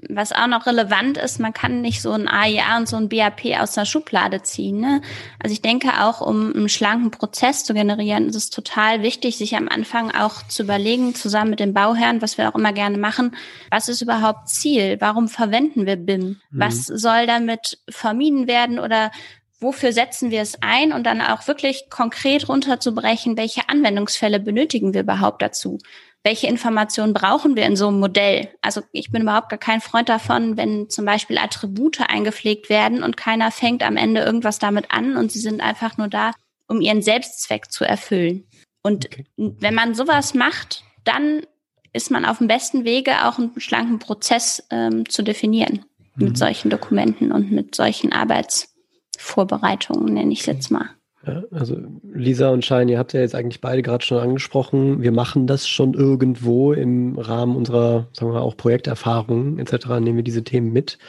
was 0.10 0.34
auch 0.34 0.48
noch 0.48 0.66
relevant 0.66 1.18
ist, 1.18 1.40
man 1.40 1.54
kann 1.54 1.82
nicht 1.82 2.02
so 2.02 2.12
ein 2.12 2.28
AIA 2.28 2.78
und 2.78 2.88
so 2.88 2.98
ein 2.98 3.10
BAP 3.10 3.46
aus 3.60 3.74
der 3.74 3.86
Schublade 3.86 4.44
ziehen. 4.44 4.80
Ne? 4.80 5.02
Also 5.42 5.54
ich 5.54 5.62
denke 5.62 6.04
auch, 6.04 6.22
um 6.22 6.54
einen 6.54 6.70
schlanken 6.70 7.12
Prozess 7.12 7.64
zu 7.64 7.74
generieren, 7.74 8.28
ist 8.28 8.36
es 8.36 8.50
total 8.50 9.04
wichtig, 9.04 9.38
sich 9.38 9.56
am 9.56 9.70
Anfang 9.70 10.12
auch 10.12 10.46
zu 10.48 10.64
überlegen, 10.64 11.16
zusammen 11.16 11.52
mit 11.52 11.60
dem 11.60 11.74
Bauherrn, 11.74 12.22
was 12.22 12.38
wir 12.38 12.50
auch 12.50 12.56
immer 12.56 12.74
gerne 12.74 12.98
machen, 12.98 13.36
was 13.72 13.88
ist 13.88 14.02
überhaupt 14.02 14.50
Ziel? 14.50 14.98
Warum 15.00 15.30
verwenden 15.30 15.86
wir 15.86 15.96
BIM? 15.96 16.22
Mhm. 16.22 16.40
Was 16.52 16.86
soll 16.86 17.26
damit 17.26 17.80
vermieden 17.90 18.48
werden 18.48 18.80
oder 18.80 19.12
wofür 19.60 19.94
setzen 19.94 20.30
wir 20.30 20.42
es 20.42 20.62
ein 20.62 20.92
und 20.92 21.06
dann 21.06 21.22
auch 21.22 21.48
wirklich 21.48 21.90
konkret 21.90 22.50
runterzubrechen, 22.50 23.38
welche 23.38 23.70
Anwendungsfälle 23.70 24.42
benötigen 24.42 24.94
wir 24.94 25.02
überhaupt 25.02 25.42
dazu? 25.42 25.80
Welche 26.26 26.48
Informationen 26.48 27.14
brauchen 27.14 27.56
wir 27.56 27.68
in 27.68 27.76
so 27.76 27.88
einem 27.88 28.00
Modell? 28.00 28.50
Also 28.60 28.82
ich 28.92 29.12
bin 29.12 29.22
überhaupt 29.22 29.50
gar 29.50 29.60
kein 29.60 29.80
Freund 29.80 30.10
davon, 30.10 30.58
wenn 30.58 30.90
zum 30.90 31.06
Beispiel 31.06 31.38
Attribute 31.38 32.02
eingepflegt 32.02 32.68
werden 32.68 33.04
und 33.04 33.16
keiner 33.16 33.52
fängt 33.52 33.84
am 33.84 33.96
Ende 33.96 34.22
irgendwas 34.22 34.58
damit 34.58 34.90
an 34.90 35.18
und 35.18 35.32
sie 35.32 35.38
sind 35.38 35.62
einfach 35.62 36.00
nur 36.00 36.08
da, 36.08 36.32
um 36.68 36.82
ihren 36.82 37.04
Selbstzweck 37.04 37.72
zu 37.72 37.86
erfüllen. 37.86 38.48
Und 38.82 39.06
okay. 39.06 39.26
wenn 39.38 39.76
man 39.76 39.94
sowas 39.94 40.34
macht, 40.34 40.84
dann 41.04 41.46
ist 41.94 42.10
man 42.10 42.26
auf 42.26 42.40
dem 42.40 42.48
besten 42.48 42.86
Wege, 42.86 43.28
auch 43.28 43.38
einen 43.38 43.52
schlanken 43.60 44.00
Prozess 44.00 44.66
ähm, 44.72 45.08
zu 45.08 45.22
definieren. 45.22 45.86
mit 46.16 46.30
mhm. 46.30 46.36
solchen 46.36 46.72
Dokumenten 46.72 47.32
und 47.32 47.52
mit 47.52 47.76
solchen 47.76 48.14
Arbeitsvorbereitungen, 48.14 50.12
nenne 50.12 50.34
ich 50.34 50.40
es 50.40 50.48
jetzt 50.48 50.72
mal. 50.72 50.90
Ja, 51.26 51.44
also 51.52 51.78
Lisa 52.04 52.50
und 52.50 52.64
Schein, 52.64 52.88
ihr 52.88 53.00
habt 53.00 53.14
ja 53.14 53.22
jetzt 53.22 53.34
eigentlich 53.34 53.62
beide 53.62 53.82
gerade 53.82 54.06
schon 54.06 54.20
angesprochen. 54.20 55.02
Wir 55.02 55.12
machen 55.12 55.48
das 55.48 55.68
schon 55.68 55.96
irgendwo 55.96 56.74
im 56.74 57.18
Rahmen 57.18 57.56
unserer, 57.56 58.08
sagen 58.14 58.32
wir 58.32 58.36
mal, 58.36 58.42
auch 58.42 58.58
Projekterfahrungen 58.58 59.58
etc. 59.58 59.88
nehmen 60.02 60.18
wir 60.18 60.24
diese 60.24 60.44
Themen 60.44 60.72
mit. 60.72 61.00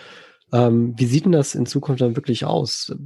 Ähm, 0.52 0.94
wie 0.96 1.07
sieht 1.07 1.26
denn 1.26 1.33
das 1.33 1.55
in 1.55 1.66
Zukunft 1.66 2.00
dann 2.00 2.16
wirklich 2.16 2.46
aus? 2.46 2.96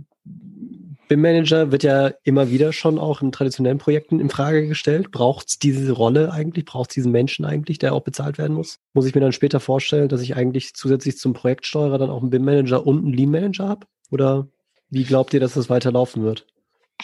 BIM-Manager 1.09 1.73
wird 1.73 1.83
ja 1.83 2.13
immer 2.23 2.51
wieder 2.51 2.73
schon 2.73 2.97
auch 2.97 3.21
in 3.21 3.33
traditionellen 3.33 3.79
Projekten 3.79 4.21
in 4.21 4.31
Frage 4.31 4.69
gestellt. 4.69 5.11
Braucht 5.11 5.49
es 5.49 5.59
diese 5.59 5.91
Rolle 5.91 6.33
eigentlich? 6.33 6.65
Braucht 6.67 6.91
es 6.91 6.95
diesen 6.95 7.11
Menschen 7.11 7.45
eigentlich, 7.45 7.79
der 7.81 7.93
auch 7.95 8.03
bezahlt 8.03 8.39
werden 8.39 8.55
muss? 8.55 8.79
Muss 8.93 9.07
ich 9.07 9.15
mir 9.17 9.21
dann 9.21 9.33
später 9.33 9.59
vorstellen, 9.59 10.09
dass 10.09 10.21
ich 10.21 10.37
eigentlich 10.37 10.75
zusätzlich 10.75 11.19
zum 11.19 11.33
Projektsteuerer 11.33 11.99
dann 11.99 12.11
auch 12.11 12.21
einen 12.21 12.31
BIM-Manager 12.31 12.87
und 12.87 12.99
einen 12.99 13.13
Lean-Manager 13.13 13.69
habe? 13.69 13.87
Oder 14.13 14.47
wie 14.89 15.03
glaubt 15.03 15.35
ihr, 15.35 15.41
dass 15.41 15.55
das 15.55 15.69
weiterlaufen 15.69 16.23
wird? 16.23 16.47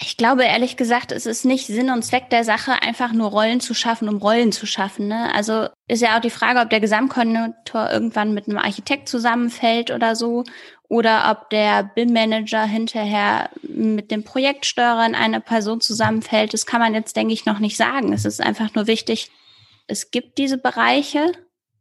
Ich 0.00 0.16
glaube 0.16 0.44
ehrlich 0.44 0.76
gesagt, 0.76 1.10
es 1.10 1.26
ist 1.26 1.44
nicht 1.44 1.66
Sinn 1.66 1.90
und 1.90 2.02
Zweck 2.02 2.28
der 2.30 2.44
Sache, 2.44 2.82
einfach 2.82 3.12
nur 3.12 3.30
Rollen 3.30 3.60
zu 3.60 3.72
schaffen, 3.72 4.08
um 4.08 4.18
Rollen 4.18 4.52
zu 4.52 4.66
schaffen. 4.66 5.08
Ne? 5.08 5.32
Also 5.34 5.68
ist 5.88 6.02
ja 6.02 6.16
auch 6.16 6.20
die 6.20 6.30
Frage, 6.30 6.60
ob 6.60 6.70
der 6.70 6.80
Gesamtkonjunktor 6.80 7.90
irgendwann 7.90 8.34
mit 8.34 8.46
einem 8.46 8.58
Architekt 8.58 9.08
zusammenfällt 9.08 9.90
oder 9.90 10.14
so, 10.14 10.44
oder 10.88 11.30
ob 11.30 11.50
der 11.50 11.82
BIM-Manager 11.82 12.64
hinterher 12.64 13.50
mit 13.62 14.10
dem 14.10 14.22
Projektsteurer 14.22 15.04
in 15.06 15.14
eine 15.14 15.40
Person 15.40 15.80
zusammenfällt. 15.80 16.54
Das 16.54 16.66
kann 16.66 16.80
man 16.80 16.94
jetzt, 16.94 17.16
denke 17.16 17.34
ich, 17.34 17.44
noch 17.44 17.58
nicht 17.58 17.76
sagen. 17.76 18.12
Es 18.12 18.24
ist 18.24 18.40
einfach 18.40 18.74
nur 18.74 18.86
wichtig, 18.86 19.30
es 19.88 20.10
gibt 20.10 20.38
diese 20.38 20.58
Bereiche 20.58 21.32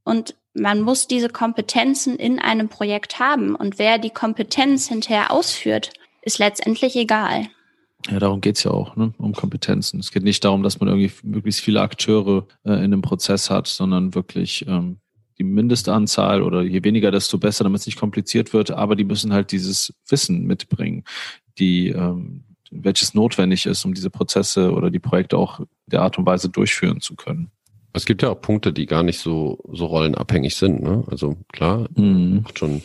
und 0.03 0.35
man 0.53 0.81
muss 0.81 1.07
diese 1.07 1.29
Kompetenzen 1.29 2.15
in 2.15 2.39
einem 2.39 2.69
Projekt 2.69 3.19
haben. 3.19 3.55
Und 3.55 3.77
wer 3.77 3.97
die 3.97 4.09
Kompetenz 4.09 4.87
hinterher 4.87 5.31
ausführt, 5.31 5.91
ist 6.21 6.39
letztendlich 6.39 6.95
egal. 6.95 7.47
Ja, 8.09 8.19
darum 8.19 8.41
geht's 8.41 8.63
ja 8.63 8.71
auch, 8.71 8.95
ne? 8.95 9.13
um 9.17 9.33
Kompetenzen. 9.33 9.99
Es 9.99 10.11
geht 10.11 10.23
nicht 10.23 10.43
darum, 10.43 10.61
dass 10.61 10.79
man 10.79 10.89
irgendwie 10.89 11.11
möglichst 11.23 11.61
viele 11.61 11.81
Akteure 11.81 12.45
äh, 12.63 12.71
in 12.71 12.85
einem 12.85 13.01
Prozess 13.01 13.49
hat, 13.49 13.67
sondern 13.67 14.13
wirklich 14.13 14.65
ähm, 14.67 14.97
die 15.39 15.43
Mindestanzahl 15.43 16.41
oder 16.41 16.61
je 16.61 16.83
weniger, 16.83 17.11
desto 17.11 17.37
besser, 17.37 17.63
damit 17.63 17.81
es 17.81 17.87
nicht 17.87 17.99
kompliziert 17.99 18.53
wird. 18.53 18.71
Aber 18.71 18.95
die 18.95 19.03
müssen 19.03 19.33
halt 19.33 19.51
dieses 19.51 19.93
Wissen 20.07 20.45
mitbringen, 20.45 21.03
die, 21.57 21.89
ähm, 21.89 22.43
welches 22.71 23.13
notwendig 23.15 23.65
ist, 23.65 23.83
um 23.85 23.93
diese 23.93 24.09
Prozesse 24.09 24.71
oder 24.71 24.91
die 24.91 24.99
Projekte 24.99 25.37
auch 25.37 25.61
der 25.87 26.01
Art 26.01 26.17
und 26.17 26.25
Weise 26.25 26.49
durchführen 26.49 27.01
zu 27.01 27.15
können. 27.15 27.49
Es 27.93 28.05
gibt 28.05 28.21
ja 28.21 28.29
auch 28.29 28.41
Punkte, 28.41 28.73
die 28.73 28.85
gar 28.85 29.03
nicht 29.03 29.19
so, 29.19 29.59
so 29.71 29.85
rollenabhängig 29.85 30.55
sind. 30.55 30.81
Ne? 30.83 31.03
Also 31.09 31.37
klar, 31.53 31.87
mhm. 31.95 32.41
macht 32.43 32.59
schon 32.59 32.81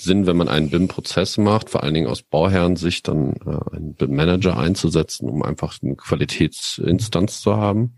Sinn, 0.00 0.26
wenn 0.26 0.36
man 0.36 0.48
einen 0.48 0.70
BIM-Prozess 0.70 1.38
macht, 1.38 1.70
vor 1.70 1.82
allen 1.82 1.94
Dingen 1.94 2.08
aus 2.08 2.22
Bauherrensicht, 2.22 3.08
dann 3.08 3.34
äh, 3.46 3.76
einen 3.76 3.94
BIM-Manager 3.94 4.58
einzusetzen, 4.58 5.28
um 5.28 5.42
einfach 5.42 5.76
eine 5.82 5.96
Qualitätsinstanz 5.96 7.40
zu 7.40 7.56
haben. 7.56 7.96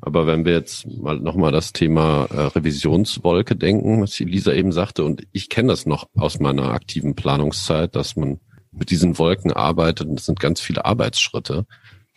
Aber 0.00 0.26
wenn 0.26 0.44
wir 0.44 0.52
jetzt 0.52 0.86
mal 0.86 1.18
nochmal 1.18 1.50
das 1.50 1.72
Thema 1.72 2.26
äh, 2.26 2.40
Revisionswolke 2.40 3.56
denken, 3.56 4.02
was 4.02 4.18
Lisa 4.18 4.52
eben 4.52 4.72
sagte, 4.72 5.04
und 5.04 5.26
ich 5.32 5.48
kenne 5.48 5.68
das 5.68 5.86
noch 5.86 6.08
aus 6.14 6.38
meiner 6.38 6.70
aktiven 6.70 7.14
Planungszeit, 7.14 7.96
dass 7.96 8.14
man 8.14 8.40
mit 8.70 8.90
diesen 8.90 9.18
Wolken 9.18 9.52
arbeitet 9.52 10.06
und 10.06 10.20
es 10.20 10.26
sind 10.26 10.38
ganz 10.38 10.60
viele 10.60 10.84
Arbeitsschritte, 10.84 11.66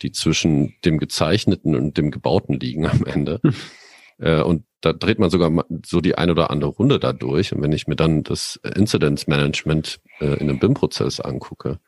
die 0.02 0.12
zwischen 0.12 0.74
dem 0.84 0.98
Gezeichneten 0.98 1.74
und 1.74 1.96
dem 1.98 2.10
Gebauten 2.10 2.60
liegen 2.60 2.86
am 2.86 3.04
Ende. 3.04 3.40
Äh, 4.22 4.42
und 4.42 4.64
da 4.80 4.92
dreht 4.92 5.18
man 5.18 5.30
sogar 5.30 5.50
so 5.84 6.00
die 6.00 6.16
ein 6.16 6.30
oder 6.30 6.50
andere 6.50 6.70
Runde 6.70 6.98
da 6.98 7.12
durch. 7.12 7.52
Und 7.52 7.62
wenn 7.62 7.72
ich 7.72 7.86
mir 7.86 7.96
dann 7.96 8.22
das 8.22 8.58
Incidence 8.76 9.26
Management 9.26 10.00
äh, 10.20 10.34
in 10.34 10.48
einem 10.48 10.58
BIM-Prozess 10.58 11.20
angucke, 11.20 11.78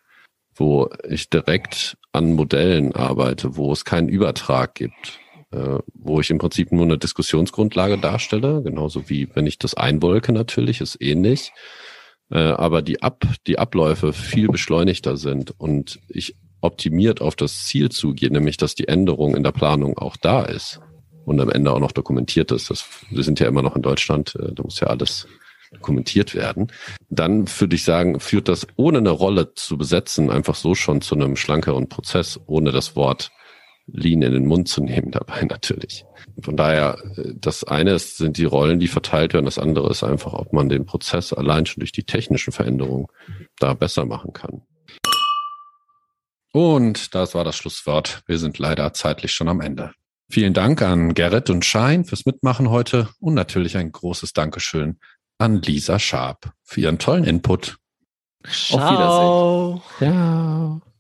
wo 0.55 0.91
ich 1.09 1.31
direkt 1.31 1.97
an 2.13 2.33
Modellen 2.35 2.95
arbeite, 2.95 3.57
wo 3.57 3.73
es 3.73 3.85
keinen 3.85 4.09
Übertrag 4.09 4.75
gibt, 4.75 5.19
äh, 5.53 5.79
wo 5.95 6.21
ich 6.21 6.31
im 6.31 6.39
Prinzip 6.39 6.71
nur 6.73 6.85
eine 6.85 6.99
Diskussionsgrundlage 6.99 7.99
darstelle, 7.99 8.63
genauso 8.63 9.09
wie 9.09 9.29
wenn 9.35 9.47
ich 9.47 9.59
das 9.59 9.75
einwolke 9.75 10.33
natürlich, 10.33 10.81
ist 10.81 11.01
ähnlich. 11.01 11.53
Äh, 12.31 12.39
aber 12.39 12.83
die 12.83 13.03
Ab, 13.03 13.25
die 13.47 13.59
Abläufe 13.59 14.13
viel 14.13 14.49
beschleunigter 14.49 15.17
sind 15.17 15.59
und 15.59 16.01
ich 16.09 16.37
optimiert 16.61 17.21
auf 17.21 17.37
das 17.37 17.65
Ziel 17.65 17.91
zugehe, 17.91 18.31
nämlich 18.31 18.57
dass 18.57 18.75
die 18.75 18.89
Änderung 18.89 19.37
in 19.37 19.43
der 19.43 19.53
Planung 19.53 19.99
auch 19.99 20.17
da 20.17 20.43
ist 20.43 20.81
und 21.25 21.41
am 21.41 21.51
Ende 21.51 21.73
auch 21.73 21.81
noch 21.81 21.93
dokumentiert 21.93 22.53
ist. 22.53 22.71
Das, 22.71 22.85
wir 23.11 23.23
sind 23.23 23.41
ja 23.41 23.49
immer 23.49 23.63
noch 23.63 23.77
in 23.77 23.83
Deutschland, 23.83 24.35
äh, 24.37 24.53
da 24.53 24.63
muss 24.63 24.81
ja 24.81 24.89
alles 24.89 25.27
dokumentiert 25.73 26.35
werden. 26.35 26.69
Dann 27.11 27.47
würde 27.61 27.75
ich 27.75 27.85
sagen, 27.85 28.21
führt 28.21 28.49
das 28.49 28.67
ohne 28.77 28.99
eine 28.99 29.11
Rolle 29.11 29.55
zu 29.55 29.77
besetzen 29.77 30.31
einfach 30.31 30.55
so 30.55 30.75
schon 30.75 31.01
zu 31.01 31.15
einem 31.15 31.37
schlankeren 31.37 31.89
Prozess, 31.89 32.41
ohne 32.47 32.73
das 32.73 32.97
Wort 32.97 33.31
Lean 33.87 34.23
in 34.23 34.33
den 34.33 34.47
Mund 34.47 34.69
zu 34.69 34.83
nehmen 34.83 35.11
dabei 35.11 35.43
natürlich. 35.43 36.05
Von 36.41 36.57
daher, 36.57 36.99
äh, 37.17 37.35
das 37.35 37.65
eine 37.65 37.93
ist, 37.93 38.17
sind 38.17 38.39
die 38.39 38.45
Rollen, 38.45 38.81
die 38.81 38.89
verteilt 38.89 39.35
werden. 39.35 39.45
Das 39.45 39.59
andere 39.59 39.91
ist 39.91 40.03
einfach, 40.03 40.33
ob 40.33 40.53
man 40.53 40.69
den 40.69 40.87
Prozess 40.87 41.33
allein 41.33 41.67
schon 41.67 41.81
durch 41.81 41.93
die 41.93 42.05
technischen 42.05 42.53
Veränderungen 42.53 43.07
da 43.59 43.75
besser 43.75 44.05
machen 44.05 44.33
kann. 44.33 44.63
Und 46.53 47.15
das 47.15 47.35
war 47.35 47.43
das 47.43 47.57
Schlusswort. 47.57 48.23
Wir 48.27 48.39
sind 48.39 48.59
leider 48.59 48.93
zeitlich 48.93 49.33
schon 49.33 49.49
am 49.49 49.61
Ende. 49.61 49.93
Vielen 50.31 50.55
Dank 50.55 50.83
an 50.83 51.15
Gerrit 51.15 51.51
und 51.51 51.65
Schein 51.65 52.05
fürs 52.05 52.27
Mitmachen 52.27 52.71
heute 52.71 53.09
und 53.21 53.35
natürlich 53.35 53.77
ein 53.77 53.93
großes 53.93 54.33
Dankeschön 54.33 54.99
an 55.39 55.63
Lisa 55.63 55.99
Sharp 55.99 56.53
für 56.63 56.81
ihren 56.81 56.99
tollen 56.99 57.25
Input. 57.25 57.77
Ciao. 58.47 58.79
Auf 58.79 60.01
Wiedersehen. 60.01 60.81
Ciao. 60.81 60.95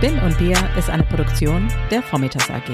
Bin 0.00 0.16
und 0.20 0.38
Bier 0.38 0.56
ist 0.78 0.90
eine 0.90 1.02
Produktion 1.02 1.66
der 1.90 2.02
Vormittags 2.02 2.48
AG. 2.50 2.70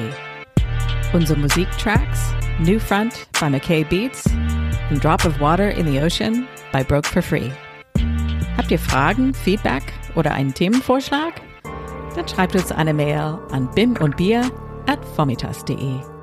Unsere 1.14 1.38
Musiktracks 1.38 2.34
New 2.58 2.78
Front 2.78 3.26
by 3.40 3.48
McKay 3.48 3.84
Beats 3.84 4.24
und 4.90 5.02
Drop 5.02 5.24
of 5.24 5.40
Water 5.40 5.70
in 5.70 5.86
the 5.86 6.00
Ocean 6.00 6.46
by 6.70 6.84
Broke 6.84 7.08
for 7.08 7.22
Free. 7.22 7.50
Habt 8.56 8.70
ihr 8.70 8.78
Fragen, 8.78 9.34
Feedback 9.34 9.82
oder 10.14 10.32
einen 10.32 10.54
Themenvorschlag? 10.54 11.40
Dann 12.14 12.28
schreibt 12.28 12.54
uns 12.54 12.70
eine 12.70 12.94
Mail 12.94 13.38
an 13.50 13.68
bim 13.74 13.96
und 13.96 14.16
bier 14.16 14.42
at 14.86 15.04
vormittags.de. 15.16 16.13